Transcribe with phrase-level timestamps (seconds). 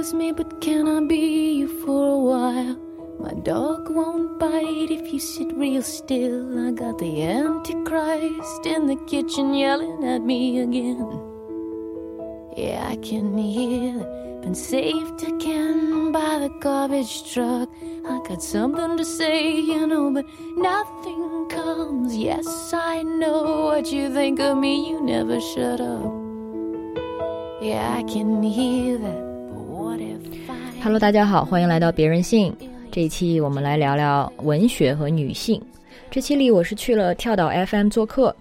[0.00, 2.76] lose me, but can I be you for a while?
[3.18, 6.68] My dog won't bite if you sit real still.
[6.68, 11.06] I got the Antichrist in the kitchen yelling at me again.
[12.56, 13.92] Yeah, I can hear.
[14.40, 17.68] Been saved again by the garbage truck.
[18.08, 20.24] I got something to say, you know, but
[20.56, 22.16] nothing comes.
[22.16, 24.88] Yes, I know what you think of me.
[24.88, 26.10] You never shut up.
[27.60, 29.29] Yeah, I can hear that.
[30.82, 32.56] Hello，大家好，欢迎来到别人性。
[32.90, 35.60] 这一期我们来聊聊文学和女性。
[36.10, 38.34] 这期里我是去了跳岛 FM 做客，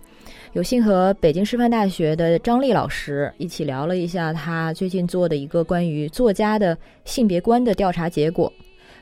[0.53, 8.51] 有幸和北京师范大学的张丽老师一起聊了一下他最近做的一个关于作家的性别观的调查结果。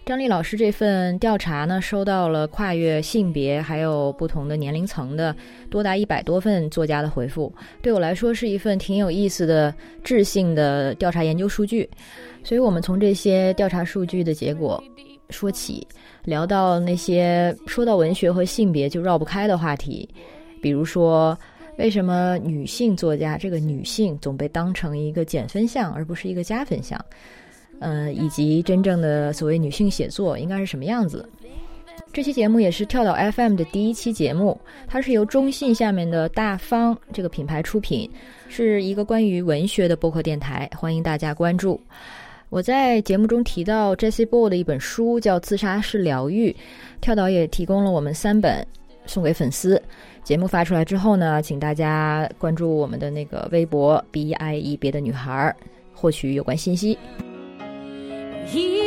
[0.03, 5.35] 张丽老师这份调查呢，收到了跨越性别还有不同的年龄层的
[5.69, 9.73] 多达一百多份作家的回复，对我来说是一份挺有意思的
[10.05, 11.87] 质性的调查研究数据。
[12.47, 14.81] 所以我们从这些调查数据的结果
[15.29, 15.85] 说起，
[16.23, 20.07] 聊到那些说到文学和性别就绕不开的话题，
[20.61, 21.37] 比如说
[21.77, 26.97] 为什么女性作家这个女性总被当成一个减分项而不是一个加分项？
[27.79, 31.27] 呃，以及真正的所谓女性写作应该是什么样子？
[32.13, 38.09] 这期节目也是跳岛 FM 的第一期节目，它是由中信下面的大方这个品牌出品，
[38.47, 41.77] 是一个关于文学的播客电台，欢迎大家关注。
[42.49, 46.49] 我在节目中提到 Jessie Ball 的一本书叫《自杀式疗愈》，
[47.01, 48.65] 跳岛也提供了我们三本
[49.05, 49.81] 送给粉丝。
[50.23, 55.53] 节目发出来之后呢，请大家关注我们的那个微博 B I E 别的女孩，
[55.93, 56.97] 获取有关信息。
[58.47, 58.77] Here,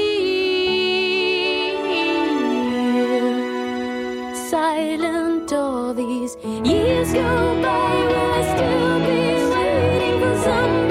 [4.49, 7.21] silent all these years go
[7.61, 7.67] by,
[8.09, 10.90] will I still be waiting for somebody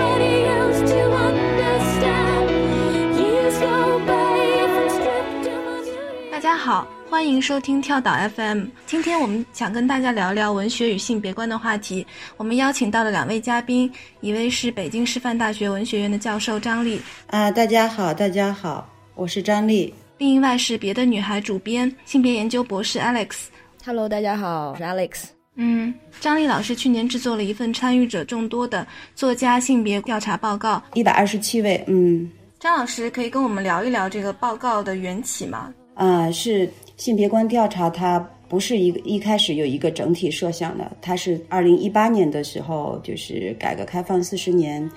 [6.40, 8.68] 大家好，欢迎收听跳岛 FM。
[8.86, 12.08] 今天我们想跟大家聊聊文学与性别观的话题。
[12.38, 13.92] 我们邀请到了两位嘉宾，
[14.22, 19.94] 一位是北京师范大学文学院的教授张丽，啊，大家好，大家好，我是张丽。
[20.18, 23.48] 另一位是别的女孩主编、性别研究博士 Alex。
[23.86, 25.24] Hello，大家好，我是 Alex。
[25.56, 30.82] 嗯，张丽老师去年制作了一份参与者众多的作家性别调查报告。
[30.94, 35.74] 一百二十七位，嗯，张老师可以跟我们聊一聊这个报告的缘起吗？
[36.00, 38.18] 啊，是性别观调查，它
[38.48, 44.90] 不是一个一开始有一个整体设想的，它是二零一八年的时候，就是改革开放四十年，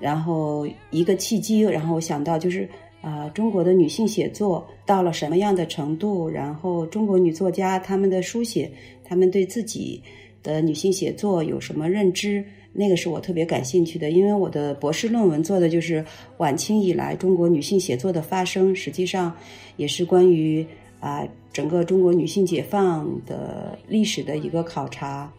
[0.00, 2.66] 然后一个契机，然后我想到就是。
[3.02, 6.28] 啊，中国的女性写作到了什么样的程度？
[6.28, 8.68] 然后中国女作家她们的书写，
[9.04, 10.02] 她们对自己
[10.42, 12.44] 的女性写作有什么认知？
[12.76, 16.04] 那个是我特别感兴趣的，因为我的博士论文做的就是
[16.36, 19.34] 晚清以来中国女性写作的发生，实际上
[19.76, 20.66] 也是关于
[21.00, 25.32] 啊整个中国女性解放的历史的一个考察。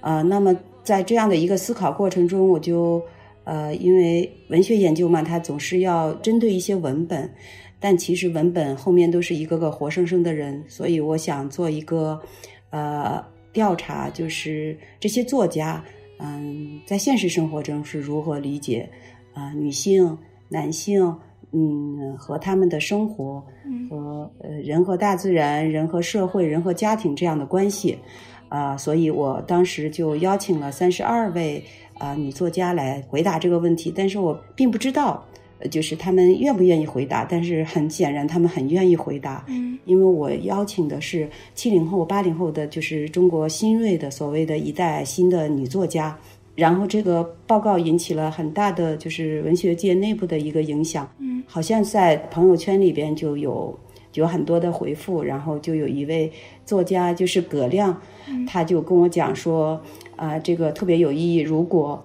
[0.00, 3.02] 啊，那么在这样的一个思考过程中，我就。
[3.44, 7.28] 呃，因为文学研究嘛，它总是要针对一些文本，
[7.80, 12.22] 但其实文本后面都是一个个活生生的人，所以我想做一个
[12.70, 13.20] 呃
[13.52, 15.84] 调查，就是这些作家，
[16.22, 18.88] 嗯，在现实生活中是如何理解
[19.34, 20.16] 啊、女性、
[20.48, 21.18] 男性，
[21.50, 23.44] 嗯，和他们的生活
[23.90, 27.98] 和呃人和大自然、人和社会、人和家庭这样的关系
[28.48, 31.64] 啊、所以我当时就邀请了三十二位。
[31.98, 37.24] 啊，女作家来回答这个问题，但是我并不知道，呃，就是他们愿不愿意回答。
[37.24, 46.16] 但是很显然，他们很愿意回答，嗯，因为我邀请的是七零后、八零后的，就是中国新锐的所谓的一代新的女作家。
[46.54, 53.78] 然后这个报告引起了很大的就是文学界内部的一个影响，嗯，好像在朋友圈里边就有
[54.14, 56.30] 有很多的回复，然后就有一位
[56.66, 57.98] 作家就是葛亮，
[58.46, 59.80] 他就跟我讲说。
[60.14, 61.38] 啊，这个特别有意义。
[61.38, 62.00] 如果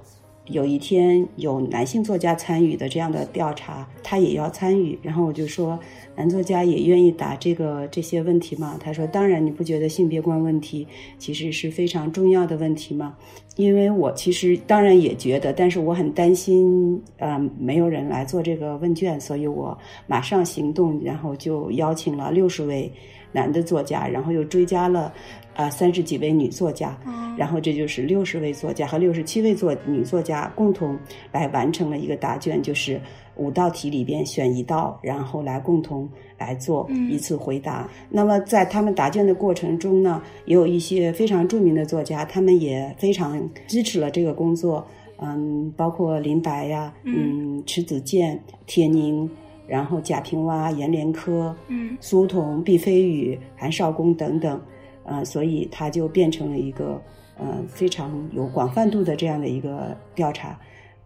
[0.49, 4.99] 有一天有男性作家参与的这样的调查，他也要参与。
[5.01, 5.79] 然后我就说，
[6.15, 8.77] 男作家也愿意答这个这些问题吗？
[8.79, 9.37] 他说，当然。
[9.47, 10.85] 你不觉得性别观问题
[11.17, 13.15] 其实是非常重要的问题吗？
[13.55, 22.91] 因为我其实当然也觉得，但是我很担心，呃，没有人来做这个问卷，所以我马上行动，然后就邀请了六十位
[23.31, 25.13] 男的作家，然后又追加了。
[25.57, 26.95] 啊，三十几位女作家，
[27.35, 30.97] 然后这就是六十位作家和六十七位作女作家共同
[31.31, 33.01] 来完成了一个答卷，就是
[33.35, 36.07] 五道题里边选一道，然后来共同
[36.37, 37.89] 来做一次回答。
[38.07, 44.85] 那么在他们答卷的过程中呢，也有一些非常著名的作家，他们也非常支持了这个工作。
[45.19, 49.27] 嗯，包括林白呀，嗯，迟子建、铁凝，
[49.65, 54.61] 然后贾平凹、阎连科，嗯，苏童、毕飞宇、韩少功等等，
[55.07, 57.01] 呃，所以它就变成了一个
[57.39, 60.59] 呃非常有广泛度的这样的一个调查。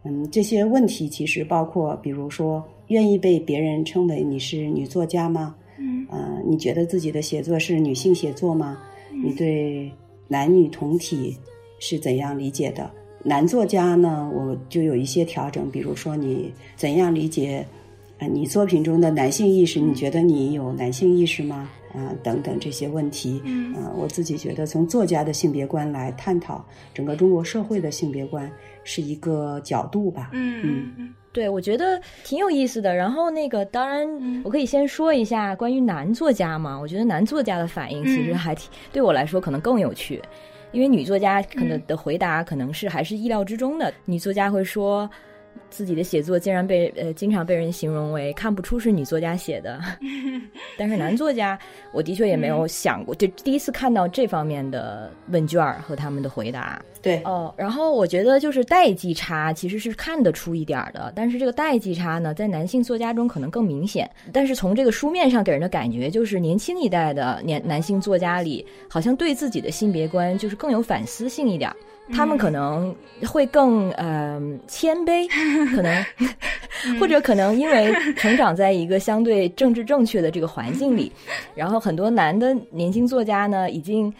[0.04, 5.54] 嗯，这些问题其实包括，比如说，愿意被别人称为你是女作家吗？
[5.78, 8.76] 嗯，呃，你觉得自己的写作是女性写作吗？
[9.24, 9.88] 你对
[10.26, 11.36] 男女同体
[11.78, 12.90] 是怎样理解的？
[13.22, 17.64] 男作家呢，我就有一些调整，比如说你怎样理解，
[18.18, 19.78] 呃，你作品中的男性意识？
[19.78, 21.70] 你觉得你有男性意识吗？
[21.92, 28.50] 啊、等等这些问题，嗯呃，我自己觉得从作家的性别观来探讨整个中国社会的性别观
[28.82, 30.30] 是一个角度吧。
[30.32, 32.94] 嗯嗯嗯对，我觉得挺有意思的。
[32.94, 34.06] 然后那个，当然，
[34.44, 36.78] 我可以先说一下关于男作家嘛。
[36.78, 40.22] 我觉得男作家的反应其实还挺，对我来说可能更有趣，
[40.72, 43.92] 因为女作家可能的回答可能是还是意料之中的。
[44.04, 45.08] 女作家会说。
[45.70, 49.80] 自己的写作竟然被呃经常被人形容为看不出是女作家写的，
[50.76, 51.58] 但是男作家
[51.92, 56.80] 我的确也没有想过，就第一次看到这方面的问卷儿和他们的回答。
[57.00, 64.08] 对，哦，然后我觉得就是代际差其实是看得出一点儿的，但是这个代际差呢，在男性作家中可能更明显。
[64.32, 71.76] 但是从这个书面上给人的感觉，就是年轻一代的年男性作家里，好像对自己的性别观就是更有反思性一点儿。
[72.10, 72.94] 他们可能
[73.26, 75.28] 会更呃谦卑，
[75.74, 76.04] 可能
[76.98, 81.12] 或者可能因为成长在一个相对政治正确的这个环境里，
[81.54, 84.12] 然后很多男的年轻作家呢，已经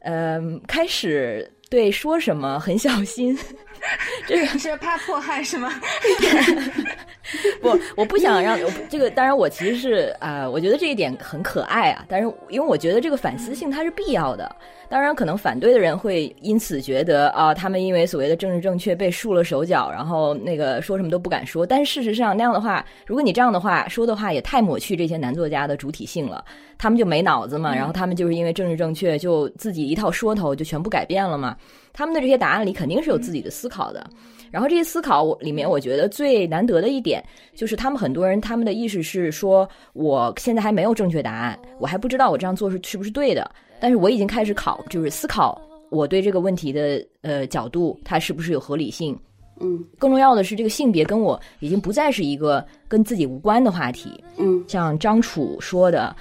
[0.00, 3.38] 呃开始对说什么很小心。
[4.26, 5.72] 这个是怕迫害是吗？
[7.60, 8.58] 不，我不想让
[8.88, 9.10] 这个。
[9.10, 12.04] 当然，我其实是啊、呃我觉得这一点很可爱啊。
[12.08, 14.50] 但是，因为我觉得这个反思性它是必要的。
[14.88, 21.66] 当然，可能反对的人会因此觉得啊、他们因为所谓的政治正确被束了手脚，然后那个说什么都不敢说。
[21.66, 26.42] 但事实上，那样的话，如果你这样的话说的话，也太抹去这些男作家的主体性了。
[26.78, 31.56] 他们就没脑子嘛，然后他们就是因为政治正确，就自己一套说头就全部改变了嘛。
[31.92, 34.08] 他们的这些答案里肯定是有自己的思考的。
[34.50, 37.22] 然后这些思考我里面，我觉得最难得的一点
[37.54, 43.50] 就是，他们很多人他们的意识是说，我现在还没有正确答案，我还不知道我这样做是是不是对的，
[43.80, 45.60] 但是我已经开始考，就是思考
[45.90, 49.18] 我对这个问题的呃角度，它是不是有合理性。
[49.60, 54.22] 嗯更重要的是，这个性别跟我已经不再是一个跟自己无关的话题。
[54.36, 56.14] 嗯像张楚说的，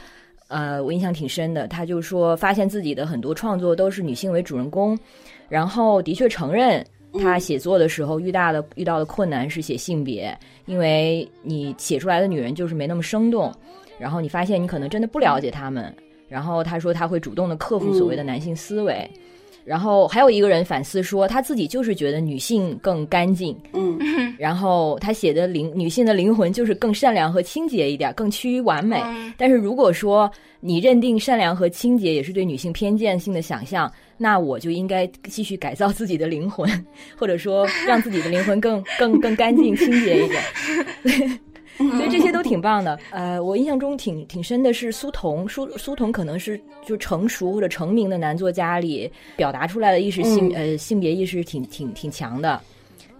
[0.48, 1.68] 呃，我印象挺深的。
[1.68, 4.98] 他就说，发现自己的很多创作都是女性为主人公，
[5.50, 6.84] 然后的确承认
[7.14, 13.54] 他写作的时候遇到的遇到的困难是写性别，因为你写出来的女人就是没那么生动，
[13.98, 15.94] 然后你发现你可能真的不了解她们。
[16.28, 19.10] 然后他说他会主动的克服所谓的男性思维。
[19.68, 24.00] 然后还有一个人反思说，他自己就是觉得女性更干净，嗯
[24.40, 29.02] 然后他写的灵女性的灵魂就是更善良和清洁一点，更趋于完美。
[29.04, 30.32] 嗯但是如果说
[30.62, 36.70] 你认定善良和清洁也是对女性偏见性的想象，那我就应该继续改造自己的灵魂，
[37.20, 41.40] 或者说让自己的灵魂更更更干净、清洁一点。
[41.78, 43.00] 所以这些都挺棒的。
[43.12, 52.60] 呃，我印象中挺挺深的是苏童，苏苏童可能是就成熟或者成名的男作家里表达出来的意识性、呃性别意识挺挺挺强的。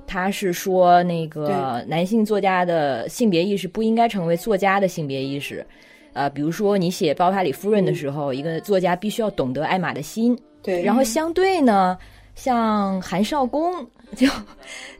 [0.06, 5.66] 他是说，那个男性作家的性别意识不应该成为作家的性别意识。
[6.14, 10.38] 呃，比如说你写《包法里夫人》的时候，一个作家必须要懂得艾玛的心。
[10.64, 11.98] 对，然后相对呢，
[12.36, 13.86] 像韩少功
[14.16, 14.28] 就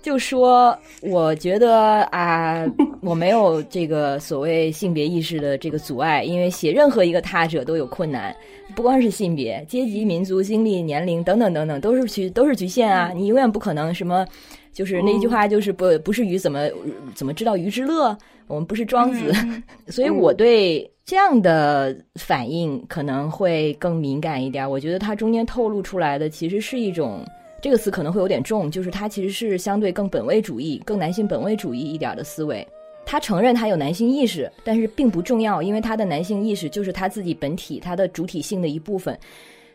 [0.02, 2.66] 就说，我觉得啊，
[3.02, 8.36] 我没有这个所谓性别意识的这个阻碍，因为写任何一个他者都有困难，
[8.76, 14.26] 不光是性别、阶级、民族、经历、年龄等等等等，都是局都是局限啊，你永远不可能什么。
[14.74, 16.70] 就是那句话，就是不不是鱼怎么
[17.16, 18.16] 怎么知道鱼之乐？
[18.46, 19.34] 我们不是庄子，
[19.90, 24.70] 所以我对这样的反应可能会更敏感一点。
[24.70, 27.26] 我觉得它中间透露出来的其实是一种
[27.62, 32.66] 这个词可能会有点重，就是他其实是相对更本位主义、更男性本位主义一点的思维。
[33.06, 39.18] 他承认他有男性意识，但是并不重要，因为他的男性意识就是他自己本体、他的主体性的一部分。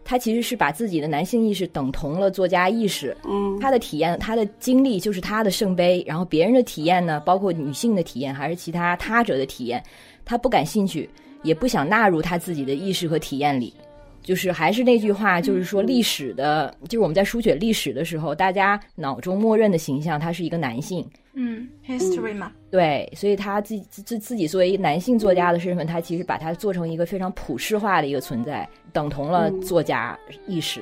[0.05, 9.83] 他其实是把自己的男性意识等同了作家意识，嗯他的体验、他的经历就是他的圣杯，然后别人的体验呢，包括女性的体验还是其他他者的体验，
[10.25, 11.09] 他不感兴趣，
[11.45, 13.73] 也不想纳入他自己的意识和体验里。
[14.23, 30.81] 就是还是那句话，就是说历史的，就是我们在书写历史的时候，大家脑中默认的形象，他是一个男性，嗯，history 嘛，对，所以他自自自自己作为一个男性作家的身份，他其实把它做成一个非常普世化的一个存在，等同了作家意识。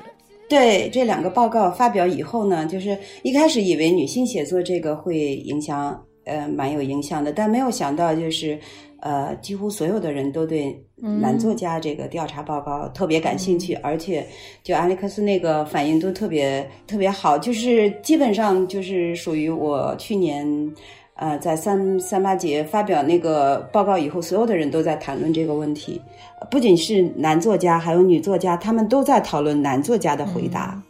[0.49, 8.59] 对这两个报告发表以后呢，就是一开始以为女性写作这个会影响，呃，蛮有影响的，但没有想到就是，
[9.01, 14.27] 呃，几乎所有的人都对男作家这个调查报告特别感兴趣，而且
[14.63, 20.73] 就阿历克斯那个反应都特别特别好，就是基本上就是属于我去年。
[21.17, 26.01] 呃，在三三八节发表那个报告以后，所有的人都在谈论这个问题，
[26.51, 30.83] 不仅是男作家，还有女作家，他们都在讨论男作家的回答，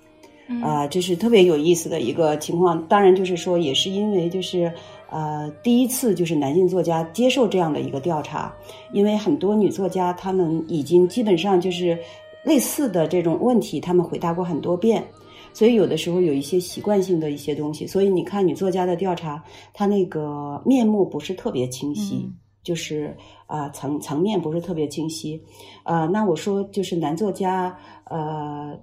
[0.63, 2.81] 啊，这是特别有意思的一个情况。
[2.87, 4.73] 当然，就是说，也是因为就是
[5.11, 8.55] 呃，第一次就是男性作家接受这样的一个调查，
[8.93, 11.99] 因为很多女作家她们已经基本上就是
[12.45, 15.05] 类似的这种问题，他们回答过很多遍。
[15.53, 19.43] 所以有的时候有一些习惯性的一些东西，所以你看女作家的调查，
[19.75, 22.31] 她那个面目不是特别清晰，
[22.63, 25.43] 就是啊层层面不是特别清晰，
[25.83, 28.79] 呃，那我说就是男作家，呃，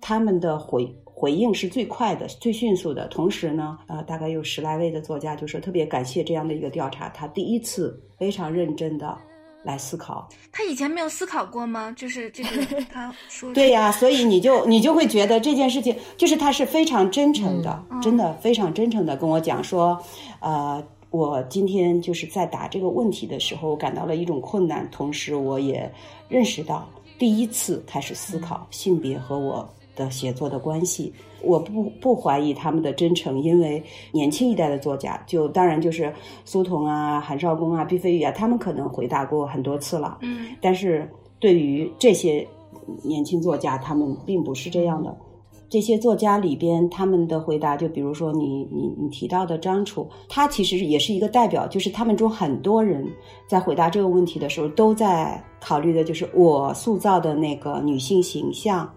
[0.00, 9.18] 他们的回回应是最快的、最迅速的，同时呢，呃，大概有十来位的作家就说特别感谢这样的一个调查，他第一次非常认真的。
[9.64, 11.92] 来思考，他以前没有思考过吗？
[11.96, 20.00] 就是这个， 他说对呀，所以你就你就会觉得这件事情，就是他是非常真诚的，真的非常真诚的跟我讲说，
[20.40, 25.92] 呃，我今天就是在答这个问题的时候感到了一种困难，同时我也
[26.28, 31.12] 认识到第一次开始思考性别和我的写作的关系。
[31.42, 36.12] 我不不怀疑他们的真诚，因为年轻一代的作家，就当然就是
[36.44, 40.18] 苏童啊、韩少功啊、毕飞宇啊，他们可能回答过很多次了。
[40.22, 42.46] 嗯，但是对于这些
[43.02, 45.16] 年轻作家，他们并不是这样的。
[45.70, 53.06] 这些作家里边，他们的回答，就比如说你你你提到的张楚，他其实也是一个代表，就是他们中很多人
[53.46, 58.90] 在回答这个问题的时候，都在考虑的就是我塑造的那个女性形象，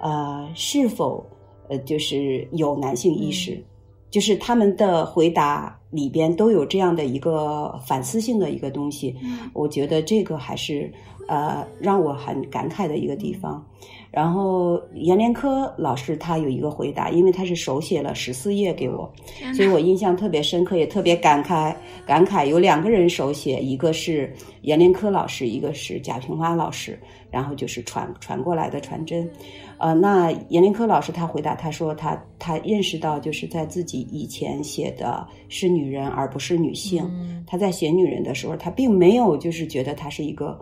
[0.00, 1.24] 呃，是否。
[1.68, 3.62] 呃，就是有男性意识，
[4.10, 9.14] 就是他们的回答里边都有这样的一个反思性的一个东西。
[9.22, 10.92] 嗯，我觉得这个还是
[11.28, 13.64] 呃让我很感慨的一个地方。
[14.10, 19.08] 然后阎连科老师他有一个回答，因为他是手写了十四页给我，
[19.54, 21.74] 所以我印象特别深刻，也特别感慨。
[22.04, 26.98] 感慨有两个人手写，一个是阎连科老师，一个是贾平凹老师，
[27.30, 29.30] 然后就是传传过来的传真。
[29.78, 37.08] 呃，那阎连科老师他回答，他说他他认识到，就是在自己以前写的是女人而不是女性。
[37.46, 40.58] 他在写女人的时候，他并没有就是觉得她是一个，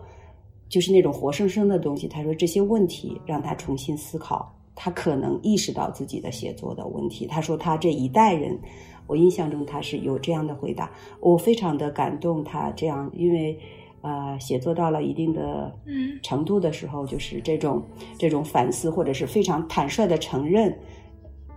[0.69, 2.07] 就是那种活生生的东西。
[2.07, 7.27] 他说这些问题让他重新思考，他可能意识到自己的写作的问题。
[7.27, 8.59] 他说他这一代人，
[9.07, 12.43] 我印象中他是有这样的回答，我非常的感动。
[12.45, 13.59] 他这样，因为。
[14.01, 15.75] 呃，写作到了一定的
[16.23, 17.83] 程度的时候，就是这种
[18.17, 20.73] 这种反思，或者是非常坦率的承认，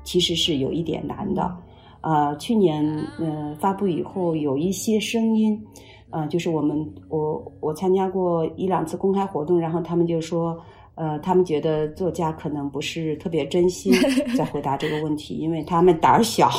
[0.04, 1.56] 其实是有一点难的。
[2.02, 2.84] 呃，去年
[3.20, 5.64] 呃发布以后，有一些声音，
[6.12, 10.60] 呃，就是我们我我参加过一两次公开活动，然后他们就说。
[10.94, 13.92] 呃，他们觉得作家可能不是特别真心
[14.38, 16.52] 在回答这个问题，因为他们胆儿小，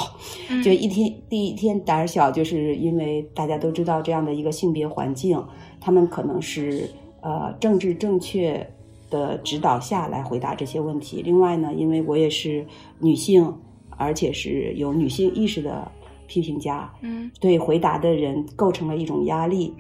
[0.65, 5.41] 就一天第一天胆儿小，就是因为大家都知道这样的一个性别环境，
[5.81, 6.91] 他们可能是
[7.21, 8.67] 呃政治正确
[9.11, 11.21] 的指导下来回答这些问题。
[11.23, 12.67] 另外呢，因为我也是
[12.99, 13.55] 女性，
[13.91, 15.87] 而且是有女性意识的。
[16.27, 19.75] 批评家，嗯，对回答的人构成了一种压力。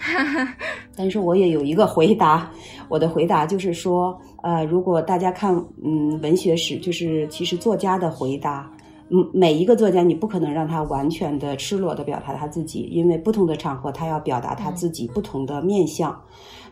[0.94, 2.50] 但是我也有一个回答，
[2.88, 8.70] 我的回答就是说，呃，如果大家看，嗯，文学史，就是其实作家的回答，
[9.08, 16.14] 嗯，每一个作家你不可能让他完全的赤裸的表达他自己，因为不同的场合他要表达他自己不同的面相。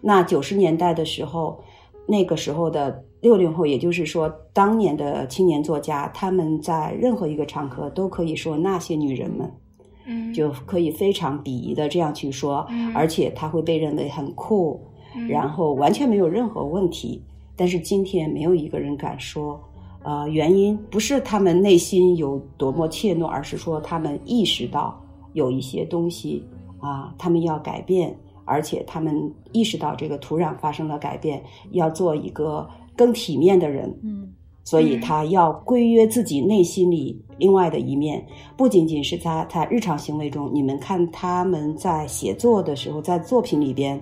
[0.01, 1.59] 那九十年代的时候，
[2.07, 9.51] 那个时候的六零后，也就是说当年的青年作家，他们在任何一个场合都可以说那些女人们。
[10.07, 14.81] 嗯就可以非常鄙夷的这样去说，而且他会被认为很酷，
[15.29, 17.23] 然后完全没有任何问题。
[17.55, 19.61] 但是今天没有一个人敢说，
[20.03, 25.01] 呃，原因不是他们内心有多么怯懦，而是说他们意识到
[25.35, 26.45] 有一些东西
[26.81, 32.69] 啊，他们要改变，而且他们意识到这个土壤发生了改变，要做一个
[33.01, 33.99] 更体面的人。
[34.03, 34.29] 嗯。
[34.63, 38.25] 所以他要规约自己内心里另外的一面，
[38.57, 44.01] 不仅仅是他他日常行为中，你们看他们在写作的时候，在作品里边，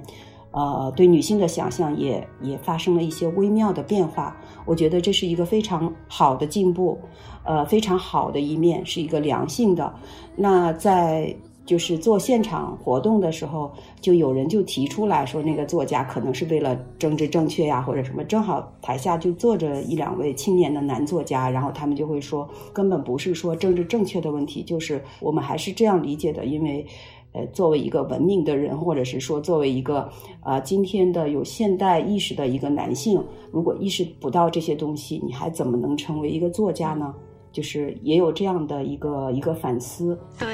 [0.50, 4.37] 呃，对女性的想象也也发生了一些微妙的变化。
[4.67, 6.99] 我觉得这是一个非常好的进步，
[7.45, 9.95] 呃，非常好的一面，是一个良性的。
[10.37, 11.35] 那在
[11.68, 13.70] 就是做现场活动的时候，
[14.00, 18.25] 就有人就提出来说，那个作家可能是为了政治正确呀，或者什么。
[18.25, 26.87] 正好台下就坐着一两位青年的男作家，然后他们就会说，根本不是说政治正确的问题，就是我们还是这样理解的，因为，
[27.32, 30.08] 呃，作为一个文明的人，或者是说作为一个
[30.40, 33.22] 啊今天的有现代意识的一个男性，
[33.52, 37.14] 如果意识不到这些东西，你还怎么能成为一个作家呢？
[37.50, 40.18] 就是也有这样的一个一个反思。
[40.38, 40.48] 对。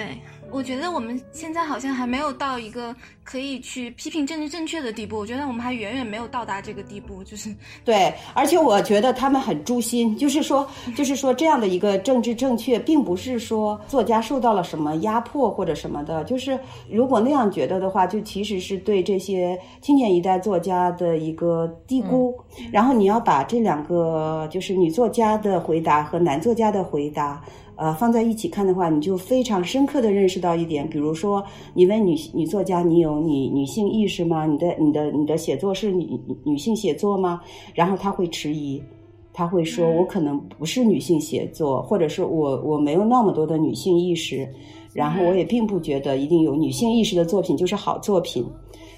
[0.54, 2.94] 我觉得我们现在好像还没有到一个
[3.24, 5.18] 可以去批评政治正确的地步。
[5.18, 7.24] 我觉得我们还远远没有到达这个地步。
[7.24, 7.52] 就是
[7.84, 10.64] 对，而且我觉得他们很诛心，就是说，
[10.96, 16.22] 就是说这样的一个政治正确，并不是说作家受到了什么压迫或者什么的。
[16.22, 16.56] 就是
[16.88, 22.32] 如果那样觉得的话，就其实是对这些青年一代作家的一个低估。
[22.70, 27.42] 然后你要把这两个，就是女作家的回答和男作家的回答。
[27.76, 34.46] 呃，放在一起看的话，你就非常深刻的认识到一点，比如说，你问女女作家，你有女女性意识吗？
[34.46, 37.40] 你的你的你的写作是女女性写作吗？
[37.74, 38.80] 然后她会迟疑，
[39.32, 44.48] 他会说，我可能不是女性写作，或者是我我没有那么多的女性意识，
[44.92, 48.46] 然后我也并不觉得一定有女性意识的作品就是好作品。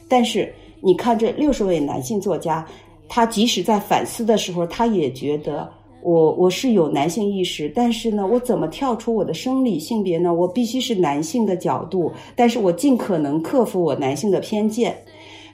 [0.06, 0.52] 但是
[0.82, 2.66] 你看这六十位男性作家，
[3.08, 5.66] 他即使在反思的时候，他也觉得。
[6.06, 10.32] 我我是有男性意识，但是呢，我怎么跳出我的生理性别呢？
[10.32, 14.96] 我必须是男性的角度，但是我尽可能克服我男性的偏见，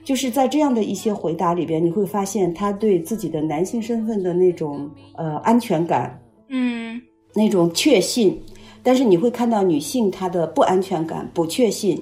[0.03, 7.01] 就是在这样的一些回答里边，你会发现他对自己的男性身份的那种呃安全感，嗯，
[7.33, 8.39] 那种确信，
[8.83, 11.99] 但是你会看到女性她的不安全感、不确信，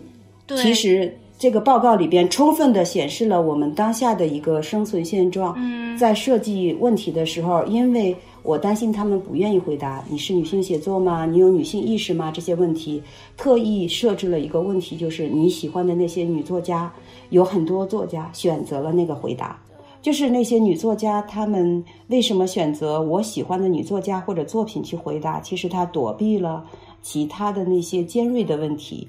[0.61, 1.17] 其实。
[1.41, 5.55] 这个报告里边充分的显示了我们当下的一个生存现状。
[5.57, 11.25] 嗯，在设计问题的时候，因为我担心他们不愿意回答你是女性写作吗？
[11.25, 12.29] 你有女性意识吗？
[12.31, 13.01] 这些问题，
[13.35, 16.93] 特意设置了一个问题，就是你喜欢的那些女作家，
[17.31, 19.59] 有很多作家选择了那个回答，
[19.99, 25.39] 就是那些女作家，她们为什么选择我喜欢的女作家或者作品去回答？
[25.39, 26.63] 其实她躲避了
[27.01, 29.07] 其他的那些尖锐的问题。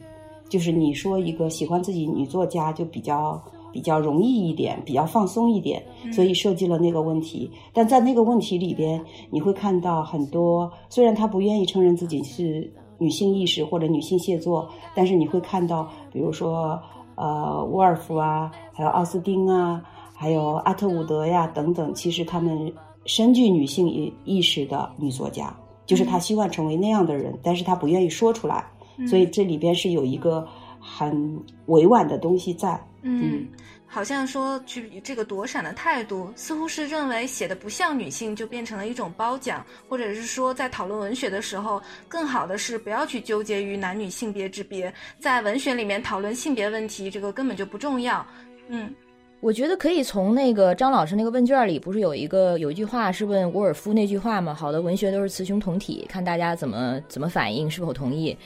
[0.53, 7.51] 就是你说一个喜欢自己女作家就比较比较容易一点，比较放松一点，所以设计了那个问题。
[7.73, 16.79] 但在那个问题里边，你会看到很多，虽然他不愿意承认自己是女性意识或者女性写作，但是你会看到，比如说
[17.15, 22.71] 呃沃尔夫啊，还有奥斯汀啊，还有阿特伍德呀等等，其实他们
[23.07, 28.67] 深具女性意意识的女作家，就是他希望成为那样的人，但是他不愿意说出来。
[29.07, 30.46] 所以这里边是有一个
[30.81, 33.46] 很委婉的东西在，嗯，
[33.87, 48.24] 好像说去这个躲闪的态度，似乎是认为写的不像女性就变成了一种褒奖，或者是说在讨论文学的时候，更好的是不要去纠结于男女性别之别，在文学里面讨论性别问题，这个根本就不重要。
[48.68, 48.92] 嗯，
[49.40, 54.55] 我觉得可以从那个张老师那个问卷里，不是有一个有一句话是问沃尔夫那句话吗？
[54.55, 58.37] 好的文学都是雌雄同体，看大家怎么怎么反应，是否同意。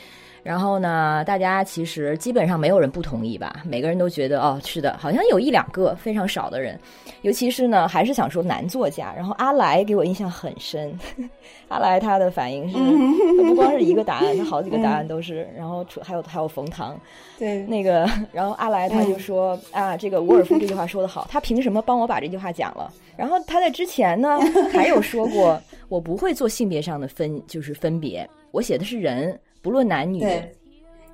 [0.46, 3.64] 然后呢，大家其实基本上没有人不同意吧？
[3.64, 6.78] 每个人都觉得哦，是的，好像有一两个非常少的人，
[7.22, 9.12] 尤其是呢，还是想说男作家。
[9.16, 10.96] 然后阿来给我印象很深，
[11.66, 12.74] 阿来他的反应是，
[13.37, 15.48] 他不光是一个答案， 他好几个答案都是。
[15.56, 16.96] 然后还有还有冯唐，
[17.40, 22.88] 对那个，然后阿来他就说啊，这个沃尔夫这句话说的好，他凭什么帮我把这句话讲了？
[23.16, 24.38] 然后他在之前呢
[24.72, 29.37] 还有说过，我不会做性别上的分，就是分别，我写的是人。
[29.66, 30.24] 不论男女，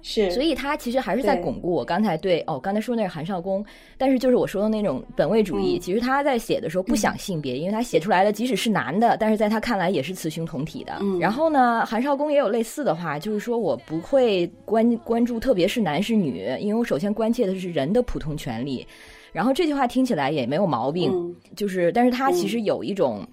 [0.02, 3.64] 是，所以他其实还是在巩固我刚才对哦，刚才说那是韩少功，
[3.96, 11.00] 但是就是我说的那种本位主义，其实他在写的时候不想性别，因为他写出来的即使是男的，但是在他看来也是雌雄同体的。
[11.18, 18.86] 然后呢，韩少功也有类似的话，就是说我不会关关注，特别是男是女，因为我首先关切的是人的普通权利。
[19.32, 23.26] 然后这句话听起来也没有毛病，就是，但是他其实有一种，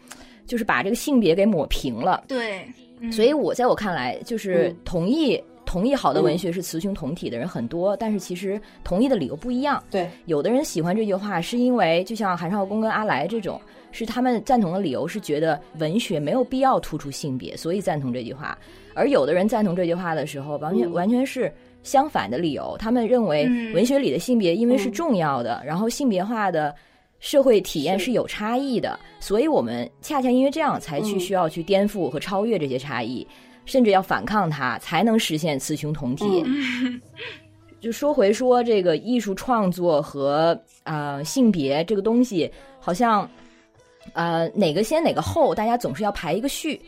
[0.47, 2.23] 就是把这个性别给抹平了。
[2.25, 2.63] 对。
[3.11, 9.81] 所以，我在我看来，就是同意同意好的文学是雌雄同体的人很多，但是其实同意的理由不一样。
[9.91, 18.57] 对，有的人喜欢这句话，是因为就像韩少功跟阿来这种，是他们赞同的理由是觉得文学没有必要突出性别，所以赞同这句话。
[18.95, 26.75] 而有的人赞同这句话的时候，完全完全是相反的理由，他们认为文学里的性别因为是重要的，然后性别化的。
[27.19, 33.27] 社会体验是有差异的，所以我们恰恰因为这样才去需要去颠覆和超越这些差异，
[33.65, 36.25] 甚至要反抗它，才能实现雌雄同体。
[37.81, 43.29] 就说回说这个艺术创作和呃性别这个东西，好像
[44.13, 46.79] 呃哪个先哪个后，大家总是要排一个序。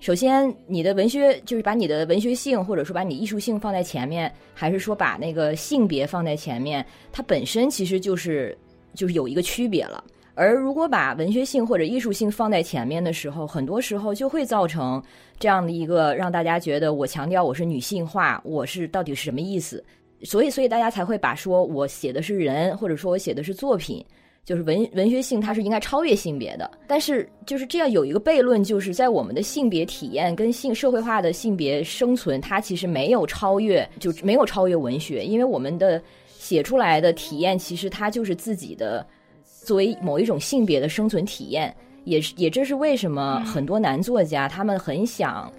[0.00, 6.84] 首先，你的文学就是把你的文学性，或者说把你艺术性放在前面，还是说把那个性别放在前面？
[7.12, 8.56] 它本身其实就是
[8.94, 10.02] 就是有一个区别了。
[10.34, 15.02] 而如果把文学性或者艺术性放在前面的时候，很多时候就会造成
[15.38, 19.84] 这样的一个让大家觉得我强调我是女性化，我是到底是什么意思？
[20.22, 24.04] 所以，所以大家才会把说我写的是人，或者说我写的是作品。
[24.42, 26.68] 就是文文学性，它是应该超越性别的。
[26.86, 35.24] 但是就是这样有一个悖论，就是在我们的性别体验跟性社会化的性别生存，它其实没有超越，就没有超越文学。
[35.24, 36.02] 因为我们的
[36.50, 39.06] 写出来的体验，其实它就是自己的
[39.44, 41.72] 作为某一种性别的生存体验。
[42.02, 45.52] 也是也这是为什么很多男作家他们很想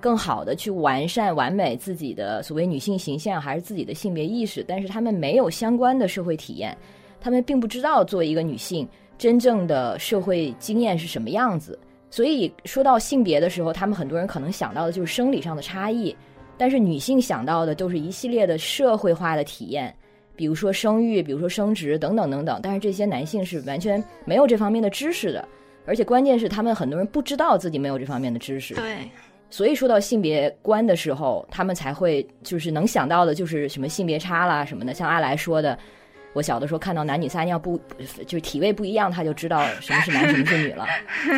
[0.00, 6.74] 更好的去完善完美自己的所谓女性形象，还是自己的性别意识，但是他们没有相关的社会体验。
[7.20, 11.78] 他们并不知道作为一个女性真正的社会经验是什么样子，
[12.10, 16.16] 所以说到性别的时候，他们很多人可能想到的就是生理上的差异，
[16.56, 19.92] 但是女性想到的都是一系列的社会化的体验，
[20.38, 22.60] 比如说生育，比如说生殖等等等等。
[22.62, 25.44] 但是这些男性是完全没有这方面的知识的，
[25.84, 28.74] 而且关键是他们很多人不知道自己没有这方面的知识。
[28.74, 28.98] 对，
[29.50, 35.76] 所以说到性别观的时候，他们才会就是能想到的就是什么性别差啦什么的，像阿来说的。
[36.34, 37.80] 我小的时候看到男女撒尿不，
[38.26, 40.86] 就是体位不一样，他就知道什么是男，什么是女了。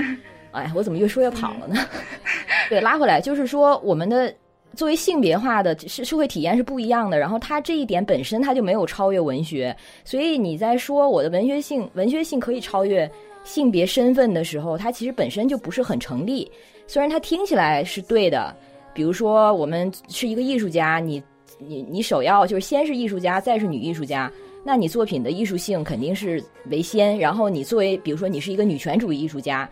[0.51, 1.77] 哎，我怎么越说越跑了呢？
[2.69, 4.35] 对，拉回来就是说，我们的
[4.75, 7.19] 作为性别化的社社会体验是不一样的。
[7.19, 13.11] 然后他这一点本身他就没有超越文学，所以你在说我的文学性，文学性可以超越
[13.45, 16.51] 性别身份的时候，它其实本身就不是很成立。
[16.87, 18.55] 虽然它听起来是对的，
[18.93, 21.23] 比如说我们是一个艺术家，你
[21.59, 24.31] 你你首要就是先是艺术家，再是女艺术家。
[24.63, 29.69] 那你作品的艺术性肯定是为先，然后你作为，比如说你是一个女权主义艺术家，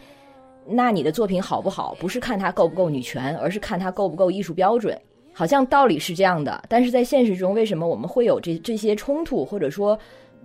[0.69, 4.99] 那你的作品好不好，不是看它够不够女权，而是看它够不够艺术标准。
[5.33, 9.45] 好像道理是这样的，但是在现实中，为什么我们会有这这些冲突？
[9.45, 9.99] 或者说，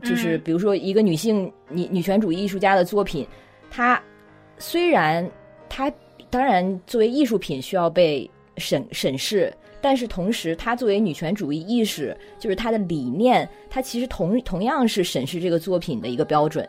[0.04, 3.28] 就是比如说一个女性女女权主义艺术家的作品，
[3.70, 4.02] 她
[4.58, 5.30] 虽然
[5.68, 5.92] 她
[6.30, 9.54] 当然作为艺术品需要被审审视。
[9.82, 16.66] 但是同时，她作为女权主义意识，就是她的理念，她其实同同样是审视这个作品的一个标准。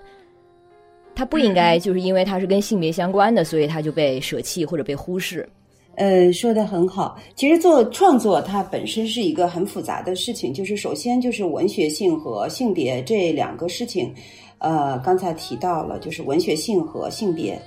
[1.14, 5.48] 他不应该就是因为他是跟性别相关的，所以他就被舍弃或者被忽视。
[5.96, 7.18] 呃，说的很好。
[7.36, 10.52] 其实做创作，它本身是一个很复杂的事情。
[10.52, 14.12] 就是首先就是文学性和性别这两个事情。
[14.58, 17.60] 呃，刚才提到了，就是文学性和性别。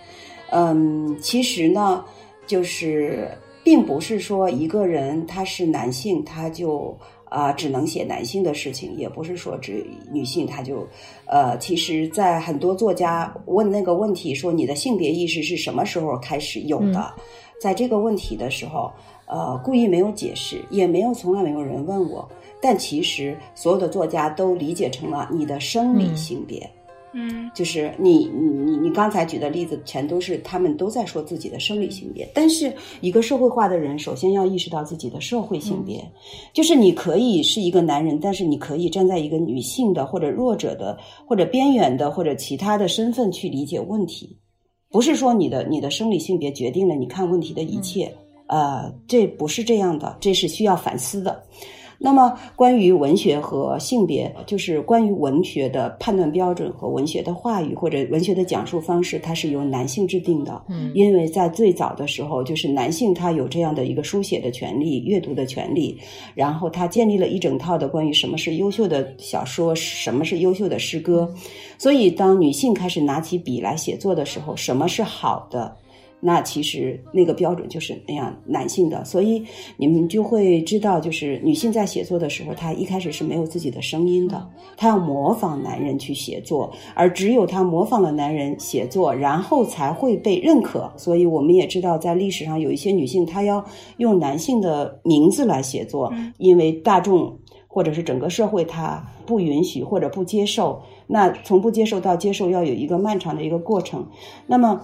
[0.51, 2.03] 嗯，其实呢，
[2.45, 3.29] 就是。
[3.63, 6.97] 并不是说一个人他是男性，他就
[7.29, 10.87] 啊只能写男性的事情，也不是说只女性她就，
[11.25, 17.13] 呃，其实，在很多作家问那个问题说你的性别意识是什么时候开始有的，
[17.59, 18.91] 在这个问题的时候，
[19.25, 22.27] 呃，故意没有解释，也没有从来没有人问我，
[22.61, 26.59] 但其实所有的作家都理解成了你的生理性别。
[26.59, 26.76] 嗯，
[27.53, 32.29] 就是你你你你刚才举的例子，全都是他们都在说自己的生理性别。
[32.33, 36.03] 但是一个社会化的人，首先要意识到自己的社会性别，
[36.53, 44.37] 就是你可以是一个男人，但是你可以站在一个女性的或者弱者的或者边缘的或者其他的身份去理解问题，
[44.89, 48.13] 不是说你的你的生理性别决定了你看问题的一切，
[48.47, 51.43] 呃，这不是这样的，这是需要反思的。
[51.99, 60.61] 那么，关于文学和性别，就是关于文学的判断标准和文学的话语或者文学的讲述方式，它是由男性制定的。
[60.69, 65.97] 嗯，因为在最早的时候，就是男性他有这样的一个书写的权利、阅读的权利，
[66.35, 71.33] 然后他建立了一整套的关于什么是优秀的小说、什么是优秀的诗歌。
[71.79, 75.75] 所以，当女性开始拿起笔来写作的时候，什么是好的？
[76.19, 79.43] 那其实那个标准就是那样男性的，所以
[79.77, 90.91] 你们就会知道，就是女性在写作的时候，她一开始是没有自己的声音的，她要模仿男人去写作，而只有她模仿了男人写作，然后才会被认可。
[90.97, 93.63] 所以我们也知道，在历史上有一些女性，她要
[93.97, 100.81] 用男性的名字来写作，因为大众或者是整个社会她不允许或者不接受。
[101.05, 104.03] 那从不接受到接受，要有一个漫长的一个过程。
[104.47, 104.81] 那么。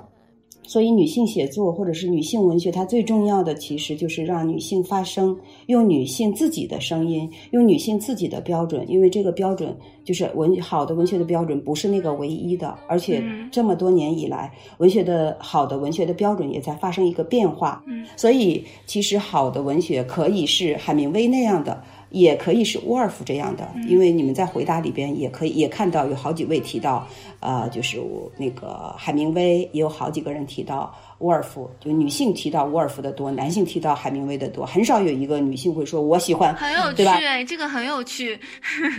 [0.66, 8.86] 所以，女性写作或者是女性文学，它最重要的其实就是让女性发声，用女性自己的声音，用女性自己的标准。
[8.90, 12.76] 因为这个标准就是文好的文学的标准，不是那个唯一的。
[12.88, 17.84] 而且这么多年以来，文学的好的文学的标准也在发生一个变化。
[18.16, 21.84] 所以，其实好的文学可以是海明威那样的。
[22.14, 27.08] 也可以是沃尔夫这样的，因为你们在回答里边也可以也看到有好几位提到，
[27.44, 28.02] 呃，就是
[28.38, 38.40] 那个海明威，也有好几个人提到沃尔夫，就女性提到沃尔夫的多，男性提到海明威的多，很少有一个女性会说我喜欢，很有趣对这个很有趣。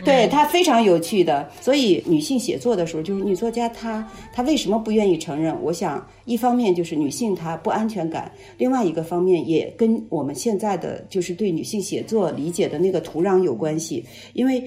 [0.04, 1.48] 对她非常有趣的。
[1.58, 5.58] 所以女性写作的时候，就是女作家她她为什么不愿意承认？
[5.62, 14.04] 我想一方面就是女性她不安全感，另外一个方面也跟我们现在的就是对女性写作理解的那个土壤有关系，
[14.34, 14.62] 因为。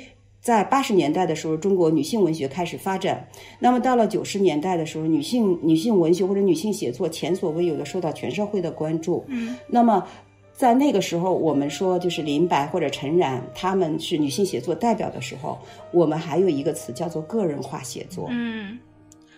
[0.48, 3.28] 在八十年代的时候，中国女性文学开始发展。
[3.60, 9.26] 那么到了九十年代的时候，女性女性文学或者女性写作前所未有的受到全社会的关注。
[9.28, 10.08] 嗯，那么
[10.54, 15.60] 在那个时候，我们说就是林白或者陈然，他们是女性写作代表的时候，
[15.92, 18.30] 我们还有一个词叫做个人化写作。
[18.30, 18.80] 嗯，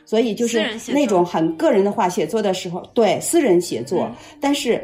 [0.06, 4.80] 所以就是那种很个人的话写作的时候，对私人写作，嗯但是。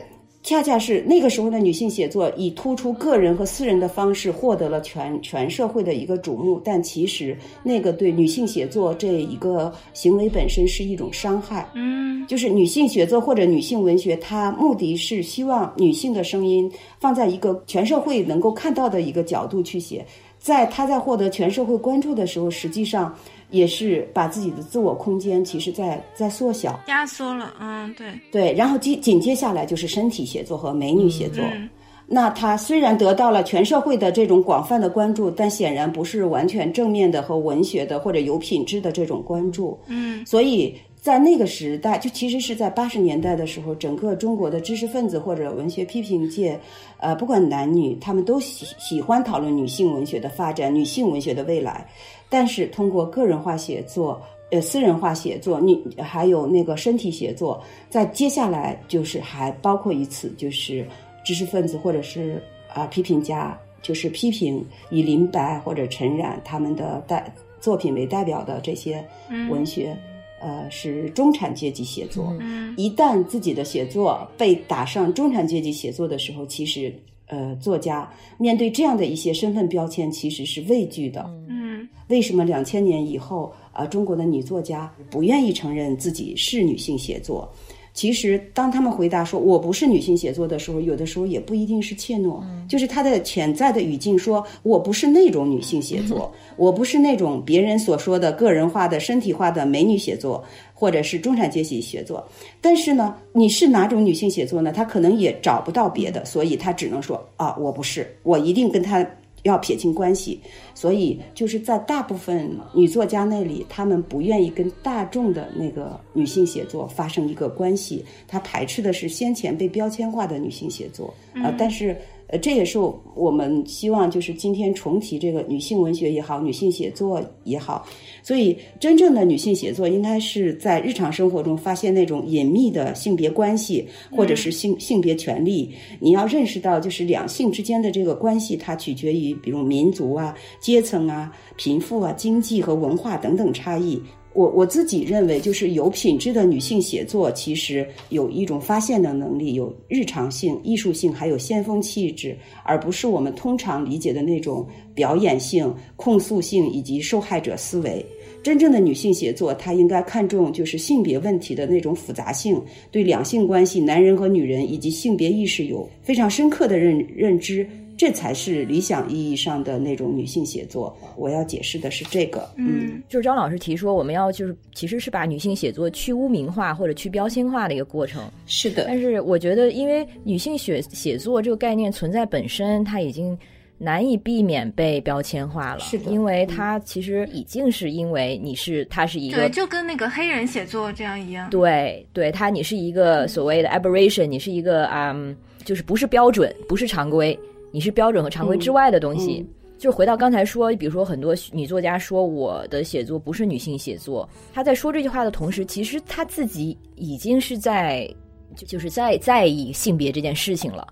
[0.46, 11.68] 恰恰是那个时候的女性写作，以突出个人和私人的方式获得了全全社会的一个瞩目，但其实那个对女性写作这一个行为本身是一种伤害。
[11.74, 20.06] 嗯，就是女性写作或者女性文学，它目的是希望女性的声音放在一个全社会能够看到的一个角度去写，
[20.38, 23.18] 在她在获得全社会关注的时候，实际上
[23.56, 26.80] 也是把自己的自我空间其实在在缩小。
[26.88, 27.54] 压缩了。
[27.60, 31.44] 嗯，对，对，然后紧紧接下来就是身体写作和美女写作。
[31.54, 31.70] 嗯
[32.08, 39.76] 那他虽然得到了全社会的这种广泛的关注，但显然不是完全正面的和文学的或者有品质的这种关注。
[39.88, 46.60] 嗯所以在那个时代，就其实是在八十年代的时候，整个中国的知识分子或者文学批评界，
[46.98, 51.88] 呃，不管男女，他们都喜喜欢讨论女性文学的发展、女性文学的未来。
[52.28, 60.84] 但是通过个人化写作、呃私人化写作，女还有那个身体写作，在接下来就是还包括一次，就是
[61.24, 62.42] 知识分子或者是
[62.74, 69.08] 啊、批评家，就是批评以林白或者陈冉他们的代作品为代表的这些
[69.52, 69.96] 文学。
[70.42, 72.36] 呃，是中产阶级写作。
[72.40, 76.94] 嗯一旦自己的写作被打上中产阶级写作的时候，其实
[77.28, 81.26] 呃，作家面对这样的一些身份标签，其实是畏惧的。
[81.50, 87.52] 嗯为什么两千年以后啊、呃中国的女作家不愿意承认自己是女性写作？
[87.96, 102.22] 其实，当他们回答说“我不是女性写作”的时候，有的时候也不一定是怯懦，就是他的潜在的语境说“我不是那种女性写作， 我不是那种别人所说的个人化的、身体化的美女写作，或者是中产阶级写作”。
[102.60, 104.74] 但是呢，你是哪种女性写作呢？
[104.74, 109.08] 他可能也找不到别的，所以他只能说啊，我不是，我一定跟他
[109.46, 110.40] 要撇清关系。
[110.76, 121.14] 所以就是在大部分女作家那里，她们不愿意跟大众的那个女性写作发生一个关系，她排斥的是先前被标签化的女性写作。
[121.36, 122.80] 呃，但是呃，这也是
[123.16, 127.88] 我们希望就是今天重提这个女性文学也好，女性写作也好。
[128.24, 135.72] 所以，真正的女性写作应该是在日常生活中发现那种隐秘的性别关系，或者是性性别权利。
[136.00, 144.02] 你要认识到，就是两性之间的这个关系，它取决于比如民族啊、阶层啊、贫富啊、经济和文化等等差异。
[144.36, 158.06] 我我自己认为，就是有品质的女性写作，其实有一种发现的能力，有日常性、艺术性，还有先锋气质，而不是我们通常理解的那种表演性、控诉性以及受害者思维。
[158.44, 167.68] 真正的女性写作，她应该看重就是性别问题的那种复杂性，对两性关系、男人和女人以及性别意识有非常深刻的认认知，
[167.98, 170.96] 这才是理想意义上的那种女性写作。
[171.16, 178.24] 我要解释的是这个，嗯就是张老师提说，我们要就是其实是把女性写作去污名化或者去标签化的一个过程。
[178.46, 183.38] 是的，但是我觉得，因为女性写写作这个概念存在本身，它已经
[183.78, 185.80] 难以避免被标签化了。
[185.80, 191.50] 是的因为它其实已经是因为你是它是一个对，个就跟那个黑人写作这样一样。
[191.50, 197.38] 对对，它你是一个所谓的 aberration，你是一个嗯，就是不是标准，不是常规，
[197.76, 199.46] 你是标准和常规之外的东西。
[199.46, 208.10] 嗯就是回到刚才说，比如说很多女作家说我的写作不是女性写作，她在说这句话的同时，其实她自己已经是在
[208.56, 210.88] 就就是在在意性别这件事情了，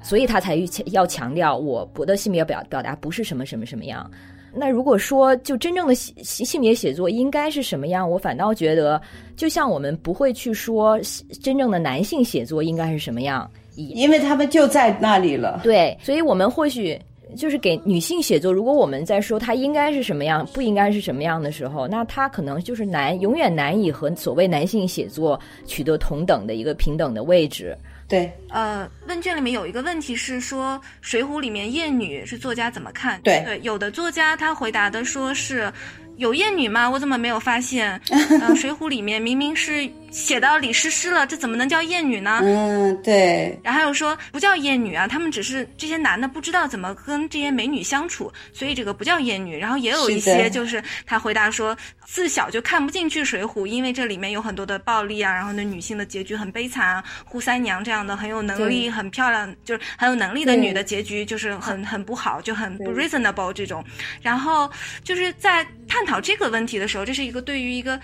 [0.00, 4.10] 所以她才要强调我我的性别表表达不是什么什么什么样。
[4.54, 9.00] 那如果说就真正的性性性别写作应该是什么样，我反倒觉得，
[9.36, 10.98] 就像我们不会去说
[11.42, 15.60] 真正的男性写作应该是什么样，因为他们就在那里了。
[15.62, 16.98] 对，所以我们或许
[17.36, 27.76] 就是给女性写作，如果我们在说她应该是什么样，不应该是什么样的时候，那她可能就是难，永远难以和所谓男性写作取得同等的一个平等的位置。
[28.08, 33.20] 对呃，问卷里面有一个问题是说，《水浒》里面艳女是作家怎么看？
[33.22, 35.70] 对对，有的作家他回答的说是
[36.18, 36.90] 有艳女吗？
[36.90, 37.92] 我怎么没有发现？
[38.10, 42.40] 呃，《水浒》里面明明是写到李师师了，这怎么能叫艳女呢？
[42.42, 43.56] 嗯，对。
[43.62, 49.56] 然后又说不叫艳女啊，他们只是这些男的不知道怎么跟这些美女相处，所以这个不叫艳女。
[49.56, 63.84] 然后也有一些就是他回答说，自小就看不进去《水浒》，因为这里面有很多的暴力啊，然后那女性的结局很悲惨啊，扈三娘这样的很有能力、很漂亮，就是很有能力的女的结局就是很很不好，就很不 reasonable 这种。
[64.20, 64.68] 然后
[65.04, 68.00] 就是在探讨这个问题的时候，这是一个对于一个。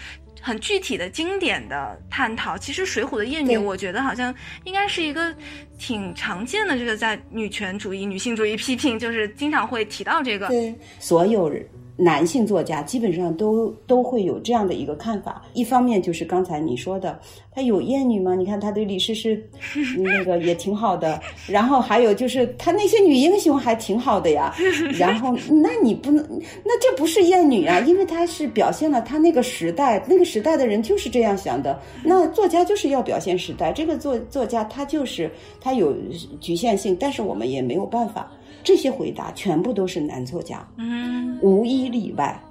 [0.46, 5.34] 很具体的经典的探讨，其实《水浒》的艳女，我觉得好像应该是一个
[5.78, 10.46] 挺常见的，这个在女权主义、女性主义批评，就是经常会提到这个。
[10.48, 11.66] 对，所有人。
[11.96, 17.18] 男性作家基本上都都会有这样的一个看法，一方面就是刚才你说的，
[17.52, 18.34] 他有艳女吗？
[18.34, 19.48] 你看他对李师师
[19.98, 24.52] 那个也挺好的，然后还有就是他那些女英雄还挺好的呀。
[24.98, 26.26] 然后那你不能，
[26.64, 31.80] 那这不是艳女啊，因为他是表现了他那个时代，那个时代的人就是这样想的。
[32.02, 35.30] 那作家就是要表现时代，这个作作家他就是
[35.60, 35.94] 他有
[36.40, 38.32] 局限性，但是我们也没有办法。
[38.64, 42.42] 这些回答全部都是男作家，嗯，无一例外，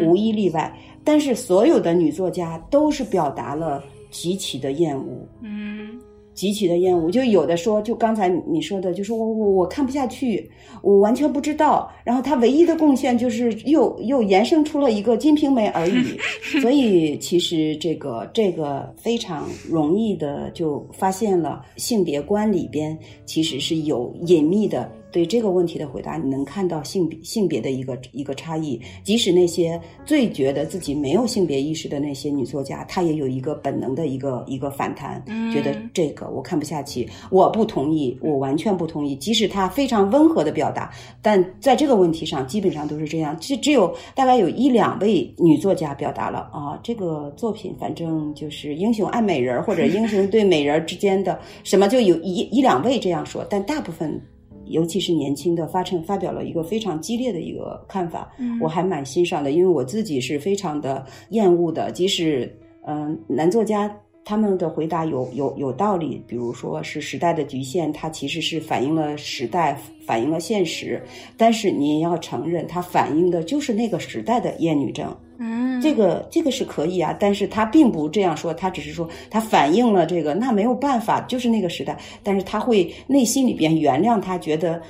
[0.00, 0.72] 无一例外。
[1.04, 6.00] 但是所有的女作家都是表达了极其的厌恶，嗯。
[6.34, 10.50] 极其的厌恶，就有的说，就刚才你说的，就说我我我看不下去，
[10.82, 11.90] 我完全不知道。
[12.04, 16.04] 然后他唯一的贡献就是又又延伸出了一个《金瓶梅》而已。
[16.60, 24.92] 所以其实这个这个非常容易的就发现了性别观里边其实是有隐秘的。
[25.12, 28.78] 对这个问题的回答，你能看到性别性别的一个一个差异。
[29.02, 39.16] 即使那些最觉得自己没有性别意识的那些女作家，她也有一个本能的一个一个反弹，觉得这个我看不下去，我不同意，我完全不同意。
[39.16, 40.92] 即使她非常温和的表达，
[41.22, 43.34] 但在这个问题上，基本上都是这样。
[43.40, 54.20] 只只有大概有一两位女作家表达了啊，这个作品反正就是英雄爱美人或者英雄对美人之间的什么，就有一一两位这样说，但大部分。
[54.68, 61.90] 尤其是年轻的发成发表了一个非常激烈的一个看法，我还蛮欣赏的，因为我自己是非常的厌恶的。
[61.90, 71.00] 即使嗯，男作家他们的回答有有有道理，比如说是时代的局限，它其实是反映了时代，反映了现实。
[71.36, 75.16] 但是你也要承认，它反映的就是那个时代的厌女症。
[75.38, 84.80] 嗯，这个这个是可以啊，但是他并不这样说，他只是说他反映了这个，那没有办法，就是那个时代，但是他会内心里边原谅他，觉得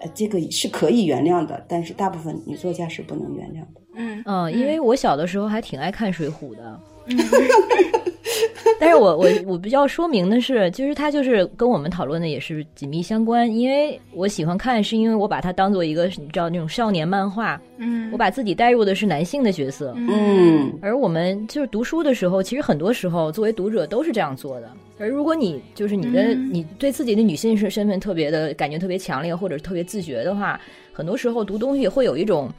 [0.00, 3.80] 呃这个是可以原谅的，但是大部分女作家是不能原谅的。
[3.94, 6.80] 嗯嗯，因为我小的时候还挺爱看《水浒》的。
[8.78, 13.52] 但是我我我比较说明的是，其实它就是跟我们讨论的也是紧密相关。
[13.52, 20.72] 因为我喜欢看，是因为我把它当做一个你知道那种少年漫画，嗯，我把自己带入的是男性的角色，嗯。
[20.80, 24.68] 而我们就是读书的时候，其实很多时候作为读者都是这样做的。
[24.98, 30.60] 而如果你就是你的你对自己的女性身身份特别的感觉特别强烈，或者是特别自觉的话，
[30.92, 32.50] 很多时候读东西会有一种。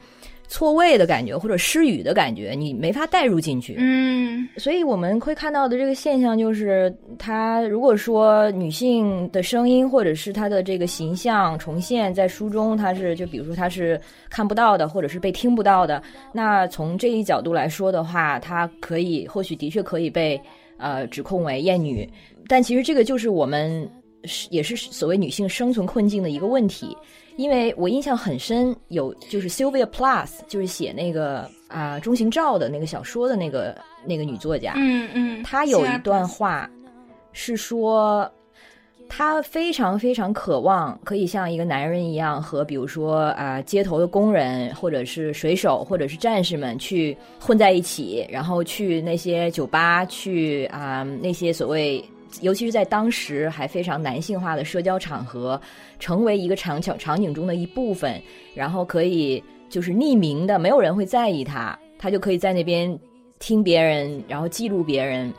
[0.46, 3.74] 错位的感觉或者失语的感觉，你没法带入进去。
[3.78, 16.02] 嗯，所以我们会看到的这个现象就是，她如果说女性的声音或者是她的这个形象重现在书中，她是就比如说她是看不到的，或者是被听不到的，
[16.32, 20.40] 那从这一角度来说的话，她可以或许的确可以被
[20.76, 22.08] 呃指控为厌女，
[22.46, 23.88] 但其实这个就是我们
[24.24, 26.96] 是也是所谓女性生存困境的一个问题。
[27.36, 36.70] 因为我印象很深，有就是 Sylvia Plath，就是写那个啊中型照的那个小说的那个那个女作家，嗯嗯，她有一段话
[37.32, 38.30] 是说，
[39.08, 52.04] 她非常非常渴望可以像一个男人一样，和比如说啊街头的工人，或者是水手，或者是战士们去混在一起，然后去那些酒吧，去啊那些所谓。
[52.40, 55.60] 尤其是在当时还非常男性化的社交场合，
[55.98, 58.20] 成为一个场场场景中的一部分，
[58.54, 62.98] 然后可以就是匿名的，没有人会在意他，他就可以在那边
[63.38, 65.32] 听别人，然后记录别人，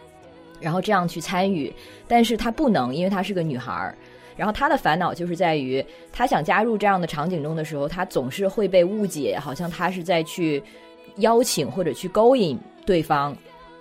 [0.60, 1.74] 然后这样去参与。
[2.08, 3.96] 但是他不能，因为她是个女孩儿。
[4.38, 10.62] 然后她的烦恼就是在于，她想加入这样的场景中的时候，她总是会被误解，好像她是在去
[11.18, 13.36] 邀请或者去勾引对方。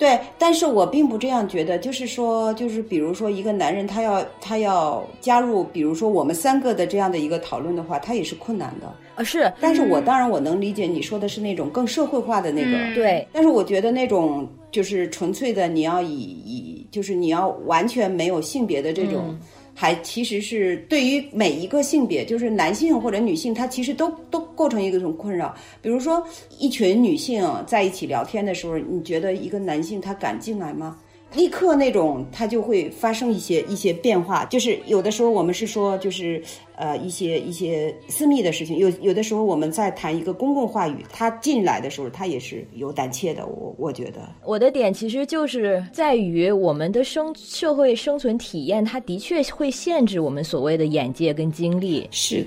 [0.04, 9.24] 对，但是我并不这样觉得，就是说，就是比如说，一个男人他要他要加入，比如说我们三个的这样的一个讨论的话，他也是困难的啊。
[9.24, 13.26] 是，但是我当然我能理解你说的是那种更社会化的那个，对。
[13.32, 19.34] 但是我觉得那种就是纯粹的，你要以以就是你要完全没有性别的这种。
[19.74, 25.54] 还其实是对于每一个性别，就是男性或者女性，他其实都都构成一个种困扰。
[25.82, 26.24] 比如说，
[26.58, 30.96] 一群女性在一起聊天的时候，你觉得一个男性他敢进来吗？
[31.34, 34.44] 立刻那种它就会发生一些一些变化。
[34.46, 36.42] 就是有的时候我们是说，就是
[36.76, 43.46] 呃一些一些私密的事情，有有的时候我们在谈一个公共话语，他进来的时候，他也是有胆怯的。
[43.46, 52.06] 我我觉得我的点其实就是在于我们的生社会生存体验，它的确会限制我们所谓的眼界跟经历。
[52.10, 52.44] 是。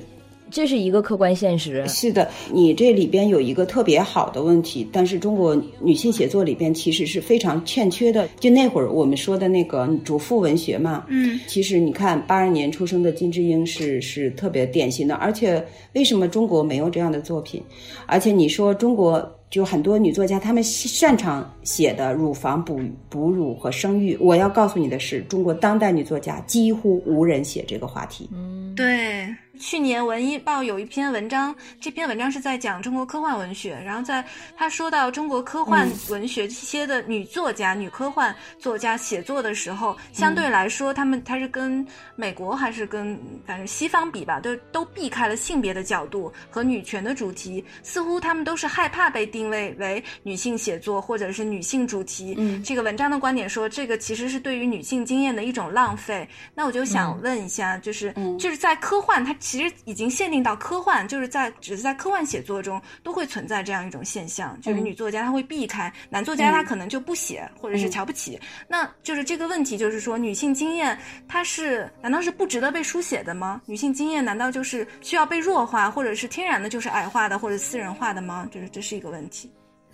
[0.50, 1.86] 这是一个客观现实。
[1.88, 8.28] 是的，你这里边有一个特别好的问题，但是中国女性写作里边其实是非常欠缺的。
[8.39, 15.16] 就那会儿我们说的那个主妇文学嘛，嗯，其实你看八二年出生的金智英是是特别典型的。
[15.16, 17.62] 而且为什么中国没有这样的作品？
[18.06, 19.37] 而且你说中国。
[19.50, 24.18] 就很多女作家，她们擅长写的乳房哺哺乳和生育。
[24.20, 28.30] 我要告诉你的是，中国当代女作家几乎无人写这个话题。
[28.34, 29.34] 嗯，对。
[29.60, 34.24] 去年文艺报有一篇文章，这篇文章是在讲中国科幻文学，然后在
[34.56, 41.84] 他说到中国科幻文学这些的女作家、女科幻作家写作的时候，相对来说，他们他是跟
[42.16, 49.26] 美国还是跟反正西方比吧，都都避开了性别的角度和女权的主题，似乎他们都是害怕被。
[49.38, 56.28] 定位为女性写作或者是女性主题，嗯，这个文章的观点说，这个其实是对于女性经验的一种浪费。
[56.56, 68.40] 那我就想问一下，就是，就是在科幻，它其实已经限定到科幻，就是在只是在科幻写作中都会存在这样一种现象，就是女作家她会避开，男作家他可能就不写，或者是瞧不起。
[68.68, 73.62] 那就是这个问题，就是说女性经验它是难道是不值得被书写的吗？
[73.68, 78.50] 女性经验难道就是需要被弱化，或者是天然的就是矮化的或者私人化的吗？
[78.52, 79.27] 就是这是一个问题。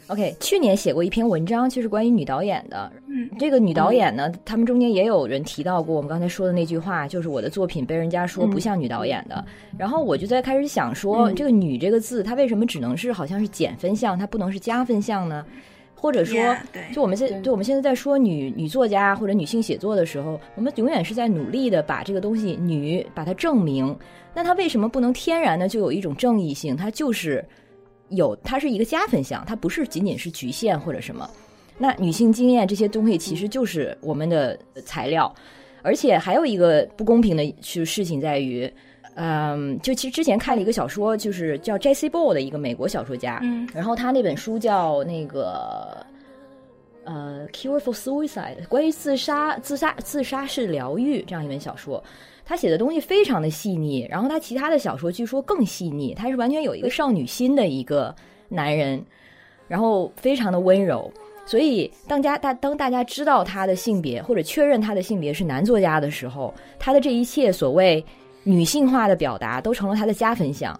[0.07, 2.91] OK，去年写过一篇文章，就是关于女导演的。
[3.07, 9.45] 嗯，这个女导演呢，他们中间也有人提到过我们刚才说的那句话，就是我的作品被人家说不像女导演的。
[9.77, 15.45] 然后我就在开始想说，这个“女”这个字，它为什么只能是好像是减分项，它不能是加分项呢？
[15.95, 16.37] 或者说，
[16.93, 23.97] 就我们现就我们现在在说女女作家或者女性写作的时候，我们永远是在努力的把这个东西“女”把它证明。
[24.33, 26.75] 那它为什么不能天然的就有一种正义性？
[26.75, 27.41] 它就是。
[28.15, 31.29] 有，它是一个加分项，它不是仅仅是局限或者什么。
[31.77, 35.33] 那女性经验这些东西其实就是我们的材料，
[35.81, 38.71] 而且还有一个不公平的事事情在于，
[39.15, 46.05] 嗯，就其实之前看了一个小说，就是叫 Jesse Ball 的一个美国小说家，嗯，然后他那本书叫那个
[47.05, 52.03] 呃《Cure for Suicide》，关于自杀、自杀、自杀式疗愈这样一本小说。
[52.45, 56.13] 他写的东西非常的细腻，然后他其他的小说据说更细腻。
[56.13, 58.13] 他是完全有一个少女心的一个
[58.49, 59.03] 男人，
[59.67, 61.11] 然后非常的温柔。
[61.45, 68.03] 所以当家大当大家知道他的性别或者确认他的性别是男作家的时候，他的这一切所谓
[68.43, 70.77] 女性化的表达都成了他的加分项。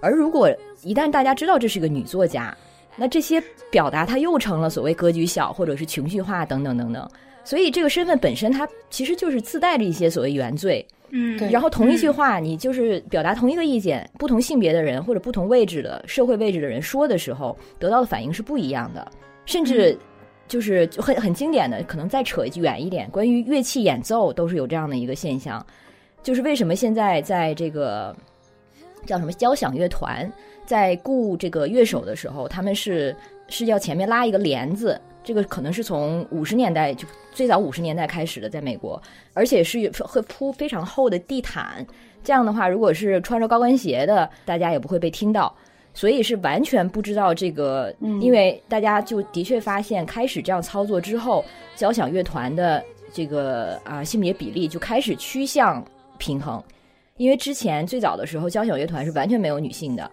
[0.00, 0.50] 而如果
[0.82, 2.56] 一旦大家知道这是个女作家，
[2.98, 7.08] 那这些表达它又成了所谓格局小或者是情绪化等等等等。
[7.44, 10.86] 所以这个身份本身，它其实就是自带着一些所谓原罪。
[11.10, 19.10] 嗯，然后同一句话，你就是表达同一个意见，不同性别的人或者不同位置的社会位置的人说的时候，得到的反应是不一样的。
[19.46, 19.96] 甚至
[20.46, 25.64] 就是很很经典的，可能再扯远一点，关于乐器演奏都是有这样的一个现象，
[26.22, 28.14] 就是为什么现在在这个
[29.06, 30.30] 叫什么交响乐团
[30.68, 33.16] 在雇这个乐手的时候，他们是
[33.48, 35.00] 是要前面拉一个帘子。
[35.24, 39.00] 这个可能是从五十年代就最早五十年代开始的，在美国，
[39.32, 41.86] 而且是会铺非常厚的地毯。
[42.22, 45.54] 这样的话，如果是穿着高跟鞋的，大家也不会被听到。
[45.94, 51.42] 所以是完全不知道这个，因为大家就的确发现，开始这样操作之后，
[51.76, 55.82] 交响乐团的这个啊性别比例就开始趋向
[56.18, 56.62] 平衡。
[57.16, 60.10] 因为之前最早的时候，交响乐团是完全没有女性的。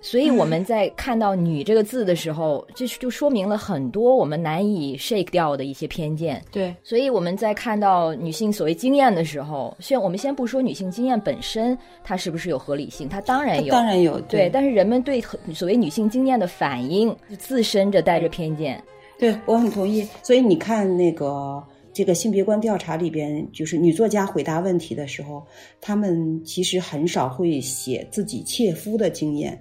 [0.00, 6.40] 所以我们在看到“女”这个字的时候，这就说明了很多我们难以 shake 掉的一些偏见。
[6.52, 14.20] 对，所以我们在看到女性所谓经验的时候，先我们先不说女性经验本身它是不是有合理性，它当然有，当然有。
[14.22, 15.20] 对，但是人们对
[15.52, 18.80] 所谓女性经验的反应，自身着带着偏见。
[19.18, 20.06] 对我很同意。
[20.22, 21.60] 所以你看那个
[21.92, 25.44] 这个性别观调查里边，就是女作家回答问题的时候，
[25.80, 29.60] 她们其实很少会写自己切肤的经验。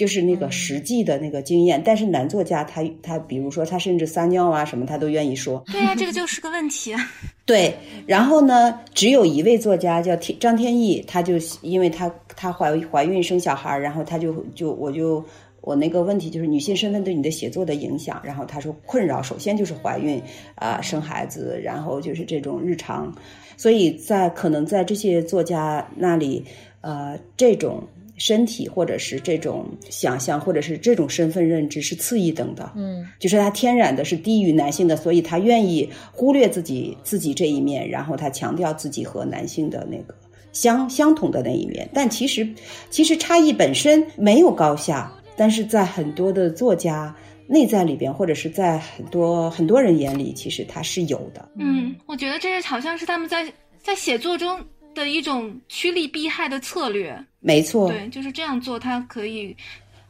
[0.00, 5.62] 就是那个实际的那个经验，但是男作家他他比如说他甚至撒尿啊什么他都愿意说。
[5.70, 6.94] 对呀，这个就是个问题。
[7.44, 7.74] 对，
[8.06, 15.22] 然后呢，只有一位作家叫天张天翼，他就因为他他怀怀孕生小孩，然后他就就我就
[15.60, 20.18] 我那个问题就是女性身份对你的写作的影响，然后他说困扰首先就是怀孕
[20.54, 23.14] 啊生孩子，然后就是这种日常，
[23.58, 26.42] 所以在可能在这些作家那里，
[26.80, 27.86] 呃，这种。
[28.20, 40.14] 身体或者是这种想象或者是这种身份认知是次一等的，嗯，就是他天然的是低于男性的，所以他愿意忽略自己自己这一面，然后他强调自己和男性的那个
[40.52, 41.88] 相相同的那一面。
[41.94, 42.46] 但其实
[42.90, 47.16] 其实差异本身没有高下，但是在很多的作家
[47.46, 51.48] 内在里边，或者是在很多很多人眼里，其实它是有的。
[51.56, 53.50] 嗯，我觉得这是好像是他们在
[53.82, 54.60] 在写作中
[54.94, 57.16] 的一种趋利避害的策略。
[57.40, 59.56] 没错，对，就是这样做，他可以，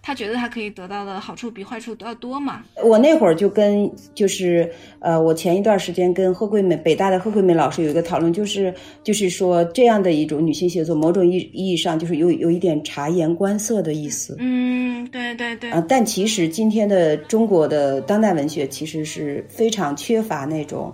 [0.03, 2.65] 他觉得他可以得到的好处比坏处都要多嘛。
[2.83, 4.69] 我那会儿就跟就是
[4.99, 8.75] 呃，我前一段时间跟贺桂美北大的贺桂美老师有一个讨论，就是
[9.05, 14.35] 就是说这样的一种女性写作，某种意意义上就是有有一点察言观色的意思。
[14.41, 15.71] 嗯，对对对。
[15.71, 20.93] 啊，但其实今天的中国的当代文学其实是非常缺乏那种。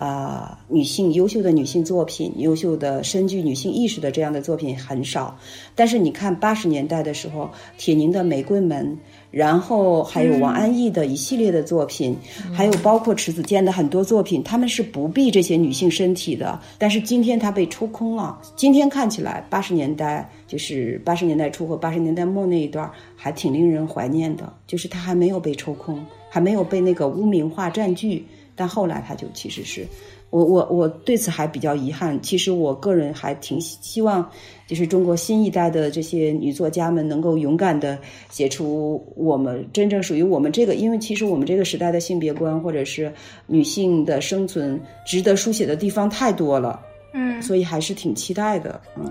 [0.00, 5.36] 啊，女性优秀的女性作品，优秀的深具女性意识的这样的作品很少。
[5.74, 8.86] 但是你看八十年代的时候，铁凝的《玫瑰门》，
[9.30, 12.16] 然后还有王安忆的一系列的作品，
[12.50, 16.58] 还有包括迟子建的很多作品，他们是不避这些女性身体的。
[16.78, 18.40] 但是今天它被抽空了。
[18.56, 28.24] 今天看起来，八十年代就是八十年代初和八十年代末那一段，还挺令人怀念的，就是它还没有被抽空，还没有被那个污名化占据。
[28.60, 29.86] 但后来他就其实是，
[30.28, 32.20] 我我我对此还比较遗憾。
[32.20, 34.30] 其实我个人还挺希望，
[34.66, 37.98] 就是中国新一代的这些女作家们能够勇敢的
[38.28, 43.10] 写出我们真正属于我们这个，因为其实我们这个时代的性别观或者是
[43.46, 46.78] 女性的生存值得书写的地方太多了，
[47.14, 49.10] 嗯，所以还是挺期待的，嗯。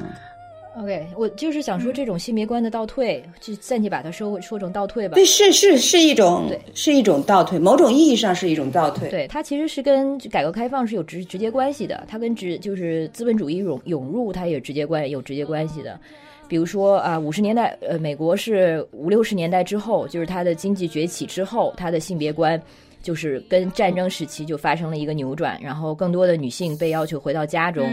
[0.81, 5.15] OK，我就是想说这种性别观的倒退，就暂且把它说说成倒退吧。
[5.15, 9.09] 对，是是是一种，对，是一种倒退，某种意义上是一种倒退。
[9.09, 15.99] 对，它其实是跟改革开放是有直直接关系的，它跟直就是资本主义涌涌入，它也直接关有直接关系的。
[16.47, 22.59] 比如说啊，五十年代，呃，美国是五六十年代之后，就是它的经济崛起之后，它的性别观。
[23.01, 27.83] 就是跟战争时期就发生了一个扭转，然后更多的女性被要求回到家中。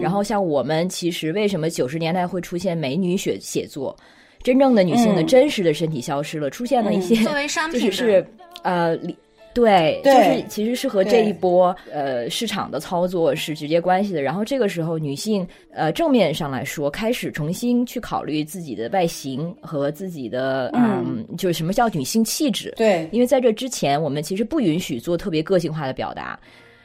[0.00, 3.96] 然后像我们其实为什么九十年代会出现美女写写作，
[4.42, 8.26] 真正的女性的真实的身体消失了，出现了一些作为商品是
[8.62, 8.98] 呃。
[9.56, 14.20] 对，就是其实是和这一波呃市场的操作是直接关系的。
[14.20, 22.70] 然后这个时候，女性呃正面上来说，开始重新去考虑自己的外形和自己的嗯，就是什么叫女性气质。
[22.76, 26.38] 对，因为在这之前，我们其实不允许做特别个性化的表达。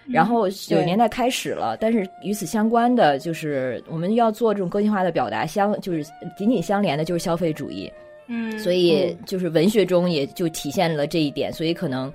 [0.08, 6.06] 然后九十年代开始了，但是与此相关的就是我们要做这种个性化的表达，相就是
[6.38, 7.92] 紧紧相连的就是消费主义。
[8.28, 12.10] 嗯，所以就是文学中也就体现了这一点，所以可能。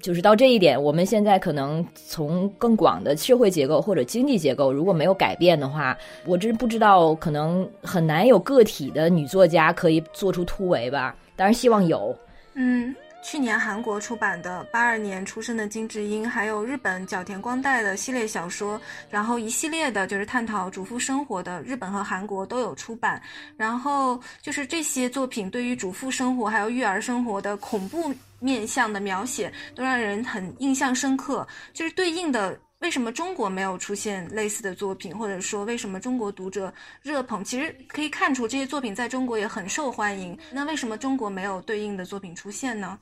[0.00, 11.16] 就是到这一点，我们现在可能从更广的社会结构或者经济结构如果没有改变的话，我真不知道，可能很难有个体的女作家可以做出突围吧。
[11.34, 12.16] 当然希望有。
[12.54, 18.80] 嗯，去年韩国出版的八二年出生的金智英，还有日本角田光代的系列小说，
[19.10, 23.20] 然后一系列的就是探讨主妇生活的，日本和韩国都有出版。
[23.56, 28.14] 然后就是这些作品对于主妇生活还有育儿生活的恐怖。
[28.40, 36.72] 面相的描写都让人很印象深刻，就是对应的为什么中国没有出现类似的作品，或者说为什么中国读者
[37.02, 37.42] 热捧？
[37.42, 40.38] 其实可以看出这些作品在中国也很受欢迎。
[40.52, 42.96] 那为什么中国没有对应的作品出现呢？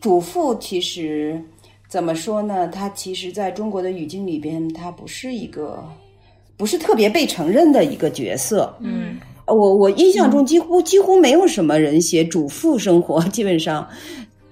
[0.00, 1.40] 主妇其实
[1.88, 2.66] 怎么说呢？
[2.66, 5.88] 它其实在中国的语境里边，它不是一个
[6.56, 8.76] 不是特别被承认的一个角色。
[8.80, 13.88] 嗯，我我印象中几乎几乎没有什么人写主妇生活，基本上。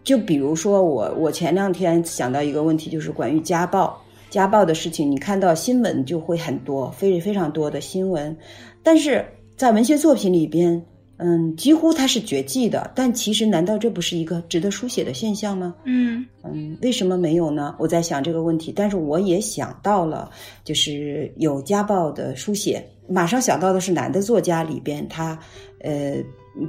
[0.05, 3.97] 就比如说我，我前两天想到一个问题，就是关于家暴，
[4.31, 8.37] 家暴的事情，你看到新闻就会很多，非非常多的新闻，
[8.83, 9.25] 但是
[9.57, 10.85] 在文学作品里边，
[11.19, 12.91] 嗯，几乎它是绝迹的。
[12.97, 15.73] 但其实，难道这不是一个值得书写的现象吗？
[15.85, 17.77] 嗯嗯，为什么没有呢？
[17.79, 20.29] 我在想这个问题，但是我也想到了，
[20.65, 25.39] 就是有家暴的书写，马上想到的是男的作家里边，他
[25.81, 26.17] 呃。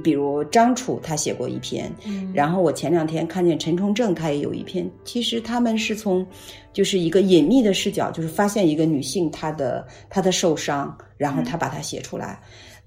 [0.02, 1.92] 比如张楚他写过一篇，
[2.32, 4.90] 然后我前两天看见陈崇正他也有一篇。
[5.04, 6.26] 其实他们是从，
[6.72, 12.40] 就是一个隐秘的视角，就是发现一个女性她的她的受伤，然后他把它写出来。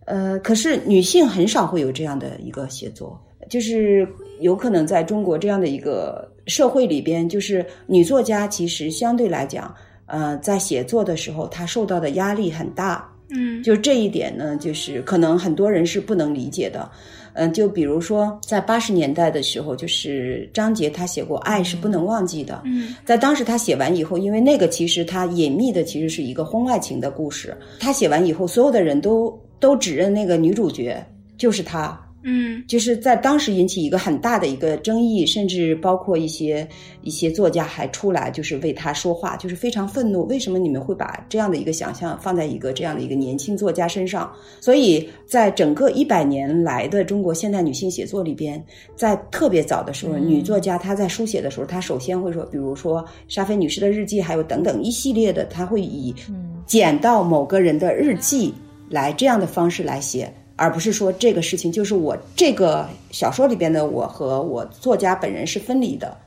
[0.05, 3.19] 呃，可是女性很少会有这样的一个写作，
[3.49, 4.07] 就是
[4.39, 9.73] 有可能在中国这样的一个社会里边，就是女作家其实相对来讲，
[10.05, 13.07] 呃，在写作的时候她受到的压力很大。
[13.29, 16.89] 嗯，就这一点呢，就是可能很多人是不能理解的。
[17.33, 22.55] 嗯，就比如说在八十年代的时候，就是张杰他写过《爱是不能忘记的》。
[22.65, 27.55] 嗯，在当时他写完以后，因为那个其实他隐秘的其实是一个婚外情的故事。
[27.79, 31.05] 他写完以后，所有的人都都指认那个女主角
[31.37, 31.99] 就是他。
[32.29, 36.67] 嗯就是在当时引起一个很大的一个争议，甚至包括一些
[37.01, 40.27] 一些作家还出来就是为他说话，就是非常愤怒。
[40.27, 44.29] 为什么你们会把这样的一个想象放在一个这样的一个年轻作家身上？
[44.59, 48.61] 所以在整个一百年来的中国现代女性写作里边，
[48.93, 56.13] 在特别早的时候，女作家她在书写的时候，她首先会说，比如说沙菲女士的日记，还有等等一系列的，她会以
[56.65, 58.53] 捡到某个人的日记
[58.89, 60.29] 来这样的方式来写。
[60.57, 66.17] 而不是说这个事情就是我这个小说里边的我和我作家本人是分离的，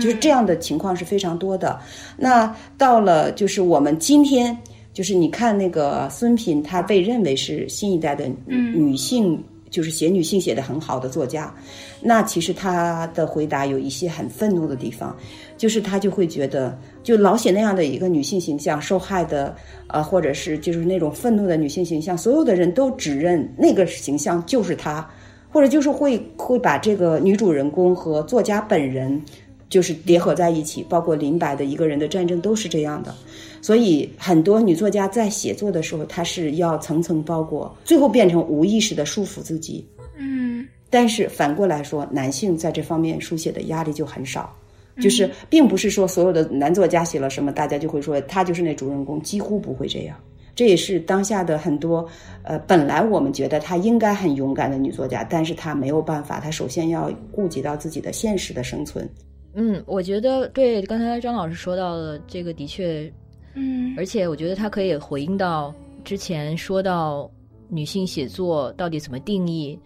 [0.00, 1.78] 就是这样的情况是非常多的。
[2.16, 4.56] 那到了就是我们今天，
[4.94, 11.52] 就是你看那个孙平，她被认为是新一代的女性，就是写女性写的很好的作家。
[12.00, 15.16] 那其实她的回答有一些很愤怒的地方，
[15.60, 19.54] 就是她就会觉得，就老写那样的一个女性形象，受害的。
[19.92, 25.04] 呃，或者是就是那种愤怒的女性形象，所有的人都指认那个形象就是她，
[25.50, 29.20] 或者就是会会把这个女主人公和作家本人
[29.68, 33.12] 就是叠合在一起，包括林白的一个人的战争都是这样的。
[33.60, 39.84] 所以很多女作家在写作的时候，她是要层层包裹，最后变成无意识的束缚自己。
[40.16, 44.54] 嗯，但是反过来说，男性在这方面书写的压力就很少。
[45.00, 50.16] 就是并不是说所有的男作家写了什么，大家就会说他就是那主人公，几乎不会这样。
[50.52, 52.06] 这也是当下的很多，
[52.42, 59.08] 呃，本来我们觉得她应该很勇敢的女作家，但是她没有办法，她首先要顾及到自己的现实的生存。
[59.54, 63.10] 嗯，我觉得对刚才张老师说到的这个的确，
[63.54, 65.72] 嗯，而且我觉得他可以回应到
[66.04, 67.30] 之前说到
[67.68, 69.78] 女性写作到底怎么定义，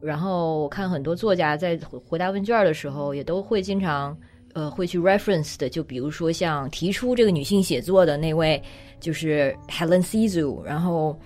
[0.00, 4.14] 然后我看很多作家在回答问卷的时候也都会经常。
[4.52, 8.60] 呃，会去 reference 的，就比如说像提出这个女性写作的那位，
[8.98, 11.16] 就是 Helen Cizu，然后，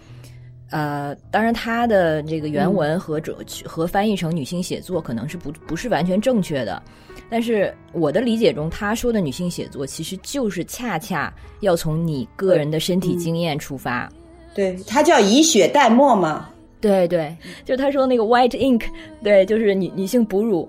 [0.71, 6.83] 呃，当然她的这个原文和这和翻译成女性写作可能是不不是完全正确的，
[7.31, 14.07] 但是我的理解中，他说的女性写作其实就是恰恰要从你个人的身体经验出发，
[14.55, 16.51] 对，他叫以血代墨嘛，
[16.81, 18.83] 对对，就他说那个 white ink，
[19.23, 20.69] 对，就是女女性哺乳，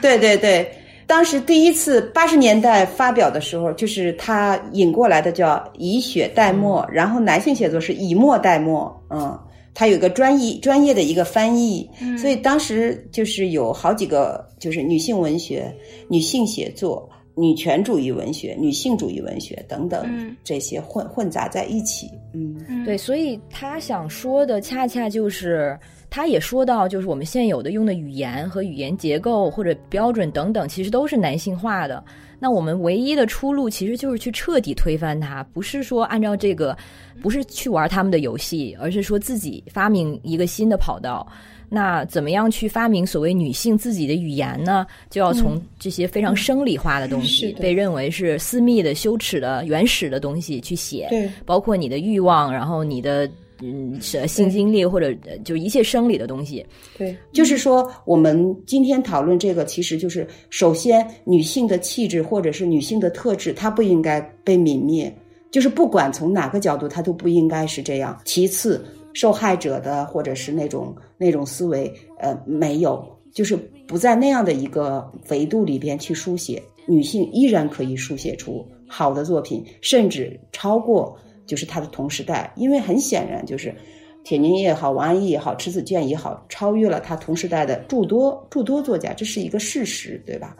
[0.00, 0.72] 对 对对。
[1.10, 9.36] 当时第一次八十年代发表的时候，就是他引过来的叫以血代墨，然后男性写作是以墨代墨，嗯，
[9.74, 15.74] 他有一个专业专业的一个翻译，所以当时就是有好几个就是女性文学、
[16.06, 20.06] 女性写作、女权主义文学、女性主义文学等等
[20.44, 25.76] 这些混混杂在一起，嗯，对，所以他想说的恰恰就是。
[26.10, 32.02] 他也说到，就是我们现有的用的语言和语言结构或者标准等等，其实都是男性化的。
[32.40, 36.76] 那我们唯一的出路，其实就是去彻底推翻它，不是说按照这个，
[37.22, 41.24] 不是去玩他们的游戏，而是说自己发明一个新的跑道。
[41.68, 44.84] 那怎么样去发明所谓女性自己的语言呢？
[45.10, 53.30] 就要从这些非常生理化的东西，被认为是私密的、羞耻的、原始的东西去写，对，包括你的欲望，然后你的。
[53.62, 56.64] 嗯，是性经历或者就一切生理的东西。
[56.96, 65.14] 对，就是说，我们今天讨论这个，其实就是首先，女性的气质或者是女性的特质，它不应该被泯灭。
[65.50, 68.18] 就是不管从哪个角度，它都不应该是这样。
[68.24, 73.56] 其次，受害者的或者是那种那种思维，呃，没有，就是
[73.86, 81.18] 不在那样的一个维度里边去书写，女性依然可以书写出好的作品，甚至超过。
[81.46, 83.74] 就是他的同时代，因为很显然，就是
[84.22, 90.56] 铁凝也好，王安忆也好，迟子建也好，超越了他同时代的诸多诸多作家，这是一个事实，对吧？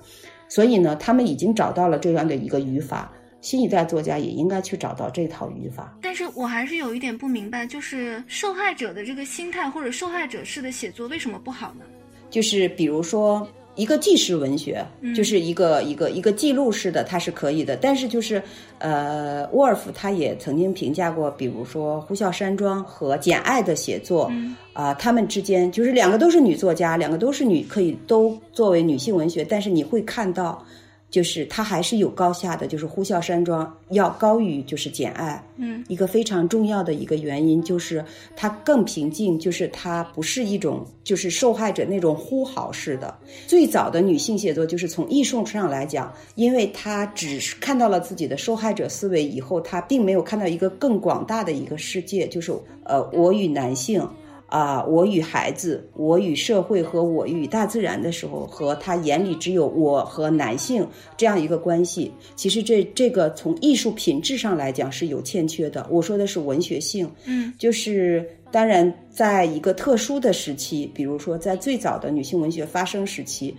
[0.48, 5.96] 所以呢，他们已经找到了这样的一个语法，新一代作家也应该去找到这套语法。
[6.02, 11.84] 但是我还是有一点不明白，就是受害者的这个心态或者受害者式的写作为什么不好呢？
[12.30, 13.46] 就是比如说。
[13.80, 14.84] 一个纪实文学，
[15.16, 17.74] 就是一个一个一个记录式的，它是可以的。
[17.76, 18.42] 但是就是，
[18.78, 24.30] 呃，沃尔夫他也曾经评价过，比如说《呼啸山庄》和《简爱》的写作，
[24.74, 30.62] 啊，他们之间就是两个都是女作家，两个都是女，可以都作为女性文学，但是你会看到。
[31.10, 38.04] 就是它还是有高下的，就是《呼啸山庄》要高于就是《简爱》，嗯，一个非常重要的一个原因就是
[38.36, 43.12] 它更平静，就是它不是一种就是受害者那种呼号式的。
[43.46, 52.52] 最早的女性写作就是从艺术上来讲，因为她只是看到了自己的受害者思维以后，她并没有看到一个更广大的一个世界，就是
[52.84, 54.08] 呃，我与男性。
[54.50, 60.86] 啊，我与孩子，我与社会和我与大自然的时候，和他眼里只有我和男性
[61.16, 62.12] 这样一个关系。
[62.34, 65.86] 其实这这个从艺术品质上来讲是有欠缺的。
[65.88, 73.54] 我说的是文学性，嗯，就是当然，在一个特殊的时期，比如说在最早的女性文学发生时期，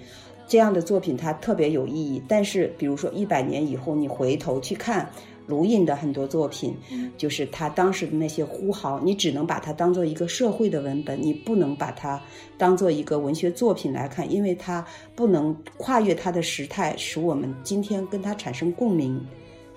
[0.46, 2.22] 这样的作品它特别有意义。
[2.28, 5.10] 但是，比如说一百年以后，你回头去看
[5.48, 6.76] 卢印的很多作品，
[7.18, 12.22] 就是他当时的那些呼号，你只能把它当做一个社会的文本，你不能把它
[12.58, 14.86] 当做一个文学作品来看，因为它
[15.16, 19.20] 不能跨越它的时态，使我们今天跟它产生共鸣。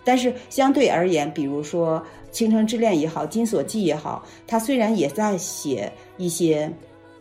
[0.05, 1.99] 但是相对而言，比如说
[2.31, 6.71] 《倾城之恋》也好，《金锁记》也好，它虽然也在写一些，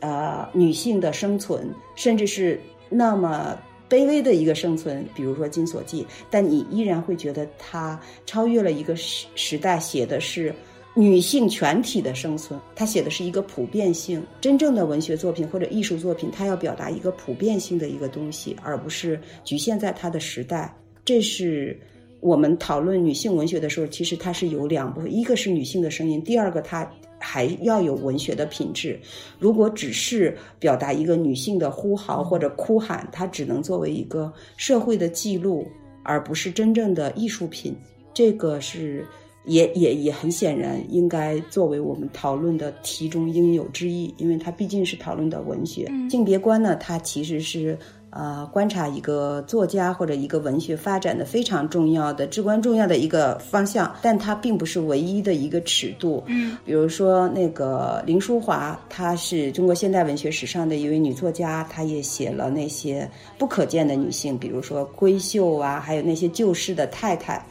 [0.01, 3.57] 呃，女性的生存，甚至是那么
[3.93, 10.51] 卑微的一个生存，比如说《金锁记》，但你依然会觉得它超越了一个时时代，写的是
[10.95, 14.25] 女性全体的生存，它写的是一个普遍性。
[14.41, 20.75] 真正的文学作品或者艺术作品，它要表达一个普遍性的一个东西，而不是局限在它的时代。
[21.05, 21.79] 这是。
[22.19, 26.89] 我们讨论女性文学的时候，其实它是有两部分，一个是女性的声音，第二个它
[27.25, 28.99] 还要有文学的品质。
[29.39, 35.65] 如果只是表达一个女性的呼嚎或者哭喊，它只能作为一个社会的记录，
[36.03, 37.73] 而不是真正的艺术品。
[38.13, 39.07] 这个是
[39.45, 47.77] 也也也很显然应该作为我们讨论的题中应有之义，因为它毕竟是讨论的文学性别观呢，它其实是。
[48.15, 56.23] 呃，观察一个作家或者一个文学发展的非常重要的、至关重要的一个方向，但它并不是唯一的一个尺度。
[56.27, 67.43] 嗯，比如说那个林淑华，她是中国现代文学史上的一位女作家，她也写了那些不可见的女性，比如说闺秀啊，还有那些旧式的太太。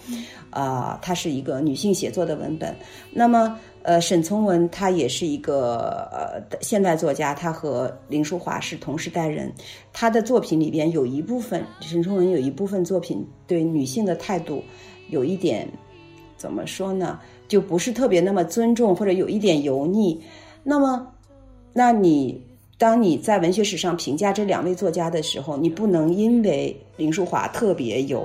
[0.51, 2.73] 啊，她是一个女性写作的文本。
[3.11, 3.59] 那么。
[3.85, 9.53] 呃，沈从文他也是一个呃现代作家，他和林淑华是同时代人。
[9.93, 14.63] 他的作品里边有一部分，沈从文有一部分作品对女性的态度
[15.11, 15.69] 有一点
[16.37, 17.19] 怎么说呢？
[17.49, 20.21] 就不是特别那么尊重，或者有一点油腻。
[20.63, 21.07] 那么，
[21.73, 22.41] 那你
[22.79, 28.25] 当你在文学史上评价这两位作家的时候，你不能因为林淑华特别有。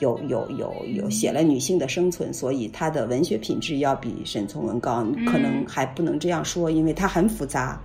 [0.00, 7.80] 有有有有写了女性的生存，所以她的文学品质要比沈从文高，可能还不能这样说，因为它很复杂。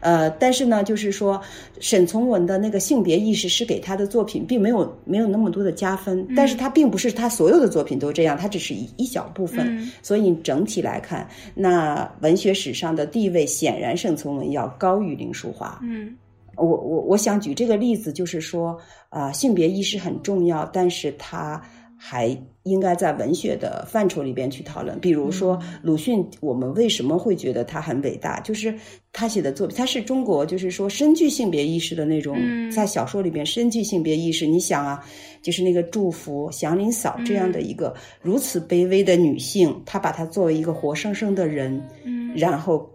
[0.00, 1.40] 呃，但是呢，就是说
[1.80, 9.90] 沈从文的那个性别意识是给他的作品并没有没有那么多的加分，但是他并不是他所有的作品都这样，他只是一一小部分。
[10.02, 15.78] 所以整体来看，那文学史上的地位显然沈从文要高于林淑华。
[15.82, 16.14] 嗯。
[16.56, 18.76] 我我我想举这个例子，就是说，
[19.08, 21.62] 啊，性别意识很重要，但是它
[21.98, 24.98] 还应该在文学的范畴里边去讨论。
[25.00, 28.38] 比如说，鲁迅，我们为什么会觉得他很伟大？
[28.40, 28.74] 就是
[29.12, 32.36] 他写的作品，他是中国，就是说深具性别意识的那种，
[32.70, 34.46] 在小说里边深具性别意识。
[34.46, 35.02] 你想啊，
[35.42, 42.90] 就是那个祝福祥林嫂这样的一个如此卑微的女性，她把她作为一个活生生的人，嗯，然后。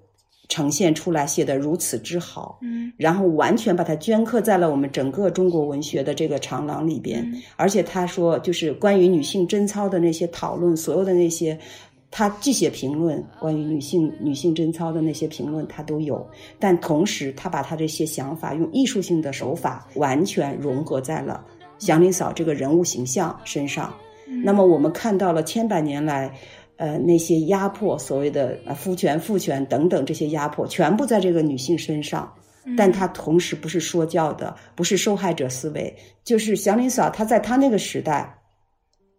[0.52, 7.26] 呈现出来写得如此之好，嗯，然后完全把它镌刻在了我们整个中国文学的这个长廊里边。
[7.56, 11.58] 而且他说，就是关于女性贞操的那些讨论，所有的那些，
[12.12, 16.30] 他既写评论，关于女性女性贞操的那些评论他都有，
[16.60, 21.46] 但同时他把他这些想法用艺术性的手法完全融合在了
[21.80, 23.94] 祥林嫂这个人物形象身上。
[24.44, 26.30] 那么我们看到了千百年来。
[26.82, 32.34] 呃，那些压迫，所谓的呃夫权、父权等等这些压迫，全部在这个女性身上。
[32.76, 35.96] 但她同时不是说教的，不是受害者思维。
[36.24, 38.36] 就是祥林嫂，她在她那个时代，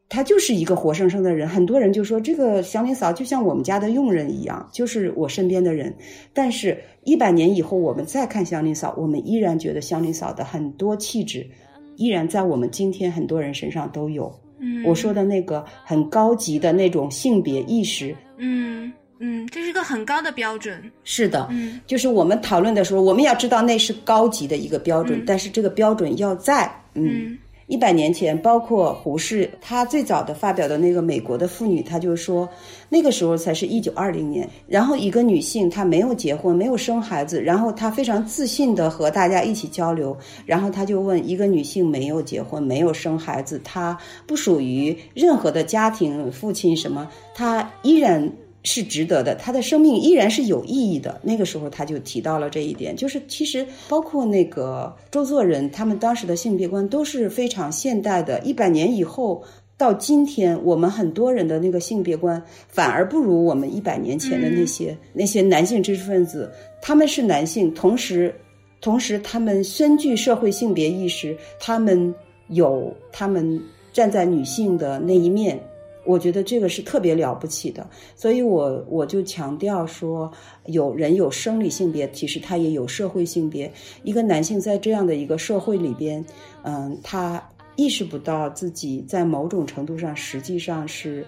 [0.08, 1.48] 她就是一个活生生的人。
[1.48, 5.94] 很多人就说，这个祥林嫂就像我们家的佣人一样，就是我身边的人。
[6.32, 11.48] 但是，一百年以后，我们再看祥林嫂，我们依然觉得祥林嫂的很多气质，
[11.96, 14.36] 依然在我们今天很多人身上都有。
[14.84, 20.82] 我说的那个很高级的那种性别意识，嗯嗯，这是个很高的标准。
[21.04, 27.38] 是的，嗯，就是我们讨论的时候，我们要知道那是高级的一个标准，但是这个标准要在，嗯。
[27.72, 32.46] 一百年前，包括胡适，他最早的发表的那个美国的妇女，他就说，
[32.90, 34.46] 那个时候才是一九二零年。
[34.66, 40.14] 然后一个女性，她没有结婚，没有生孩子，然后她非常自信的和大家一起交流。
[40.44, 43.96] 然后他就问，一个女性没有结婚，没有生孩子，她
[44.26, 48.30] 不属于任何的家庭，父亲什么，她依然。
[48.64, 51.20] 是值得的，他的生命依然是有意义的。
[51.22, 58.38] 那个时候他就提到了这一点，就是其实包括那个周作人，他们当时的性别观都是非常现代的。
[58.40, 59.42] 一百年以后
[59.76, 66.48] 到今天，我们很多人的那个性别观反而不如我们一百年前的那些那些男性知识分子。
[66.80, 68.32] 他们是男性，同时
[68.80, 72.14] 同时他们深具社会性别意识，他们
[72.48, 73.60] 有他们
[73.92, 75.60] 站在女性的那一面。
[76.04, 80.30] 我觉得这个是特别了不起的，所以我我就强调说，
[80.66, 83.72] 有人有生理性别，其实他也有社会性别。
[84.02, 86.24] 一个男性在这样的一个社会里边，
[86.64, 87.42] 嗯，他
[87.76, 91.24] 意识不到自己在某种程度上实际上是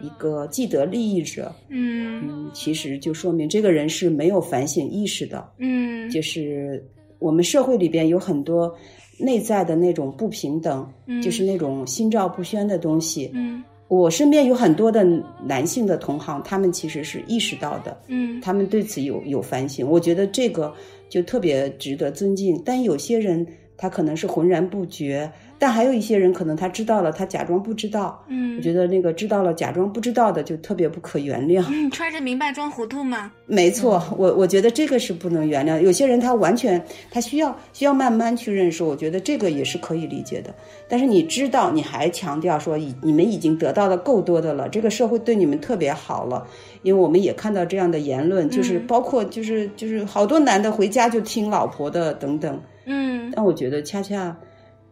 [0.00, 2.22] 一个既得利益者，嗯。
[2.28, 6.10] 嗯，其实就说明这个人是没有反省意识的，嗯。
[6.10, 6.84] 就是
[7.18, 8.74] 我们社会里边有很多
[9.18, 11.22] 内在的那种不平等，嗯。
[11.22, 13.30] 就是那种心照不宣的东西。
[13.32, 15.04] 嗯我身边有很多的
[15.44, 19.88] 男性的同行，他们其实是意识到的，嗯他们对此有有反省。
[19.88, 20.74] 我觉得这个
[21.08, 22.60] 就特别值得尊敬。
[22.64, 28.22] 但有些人他可能是浑然不觉，但还有一些人可能他知道了，他假装不知道。
[28.28, 31.62] 嗯我觉得那个知道了假装不知道的就特别不可原谅。
[31.68, 33.30] 嗯，揣着明白装糊涂嘛。
[33.46, 35.80] 没错，我我觉得这个是不能原谅。
[35.80, 40.54] 有些人他完全他需要需要慢慢去认识，我觉得这个也是可以理解的。
[40.88, 46.46] 但是你知道，你还强调说已你们已经得到的够多的了，这个社会对你们特别好了。
[46.82, 52.60] 因为我们也看到这样的言论，就是包括就是就是好多男的回家就听老婆的等等。
[52.86, 54.34] 嗯但我觉得恰恰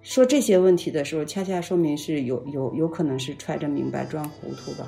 [0.04, 4.86] 说这些问题的时候，恰恰说明是有有有可能是揣着明白装糊涂吧。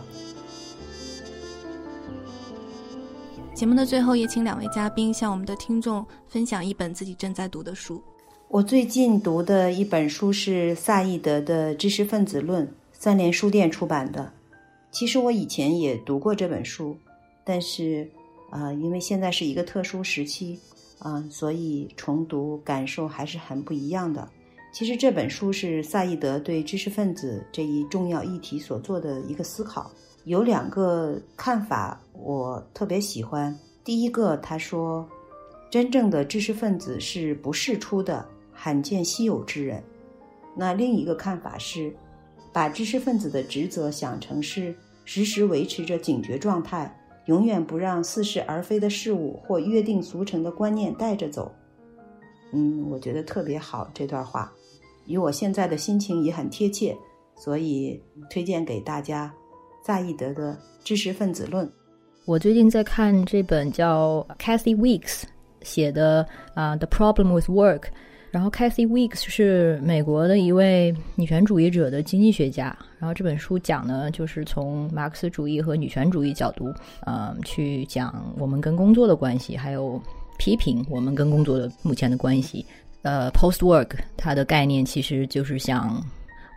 [3.54, 8.00] 节目的最后，也请两位嘉宾向我们的听众分享一本自己正在读的书。
[8.48, 14.30] 我最近读的一本书是萨义德的《知识分子论》，三联书店出版的。
[14.90, 16.94] 其实我以前也读过这本书，
[17.42, 18.06] 但是
[18.50, 20.60] 啊、呃因为现在是一个特殊时期，
[20.98, 24.28] 啊、所以重读感受还是很不一样的。
[24.76, 29.90] 其实这本书是萨义德对知识分子这一重要议题所做的一个思考，
[30.24, 33.58] 有两个看法我特别喜欢。
[33.82, 35.08] 第一个，他说，
[35.70, 38.22] 真正的知识分子是不世出的
[38.52, 39.82] 罕见稀有之人。
[40.54, 41.90] 那另一个看法是，
[42.52, 51.50] 把知识分子的职责想成是时时维持着警觉状态，永远不让似是而非的事物或约定俗成的观念带着走。
[52.52, 54.52] 嗯，我觉得特别好这段话，
[55.06, 56.96] 与我现在的心情也很贴切，
[57.36, 58.00] 所以
[58.30, 59.32] 推荐给大家
[59.84, 60.52] 萨义德的
[60.84, 61.66] 《知识分子论》。
[62.24, 65.22] 我最近在看这本叫 Kathy Weeks
[65.62, 67.80] 写的啊、The Problem with Work》，
[68.32, 76.72] 然后 Kathy Weeks 是美国的一位女权主义者的经济学家，然后这本书讲呢，就是从马克思主义和女权主义角度，
[77.06, 80.02] 嗯、去讲我们跟工作的关系，还有
[80.36, 82.66] 批评我们跟工作的目前的关系。
[83.06, 86.04] 呃，post work 它的概念其实就是想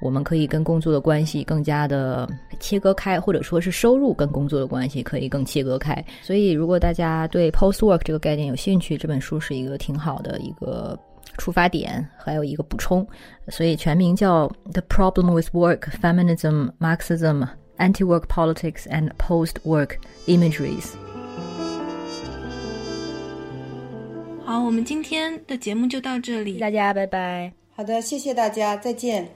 [0.02, 2.28] 我们可以跟工作的关系更加的
[2.60, 6.04] 切割开，或者说是收入跟工作的关系可以更切割开。
[6.24, 10.98] 所以，如果大家对 post work 这个概念有兴趣，这本书是一个挺好的一个
[11.38, 13.06] 出发点，还有一个补充。
[13.50, 17.48] 所以全名叫《The Problem with Work: Feminism, Marxism,
[17.78, 20.82] Anti-Work Politics, and Post-Work Imageries》。
[24.50, 26.58] 好，我们今天的节目就到这里。
[26.58, 27.54] 大家拜拜。
[27.76, 29.30] 好的，谢谢大家，再见。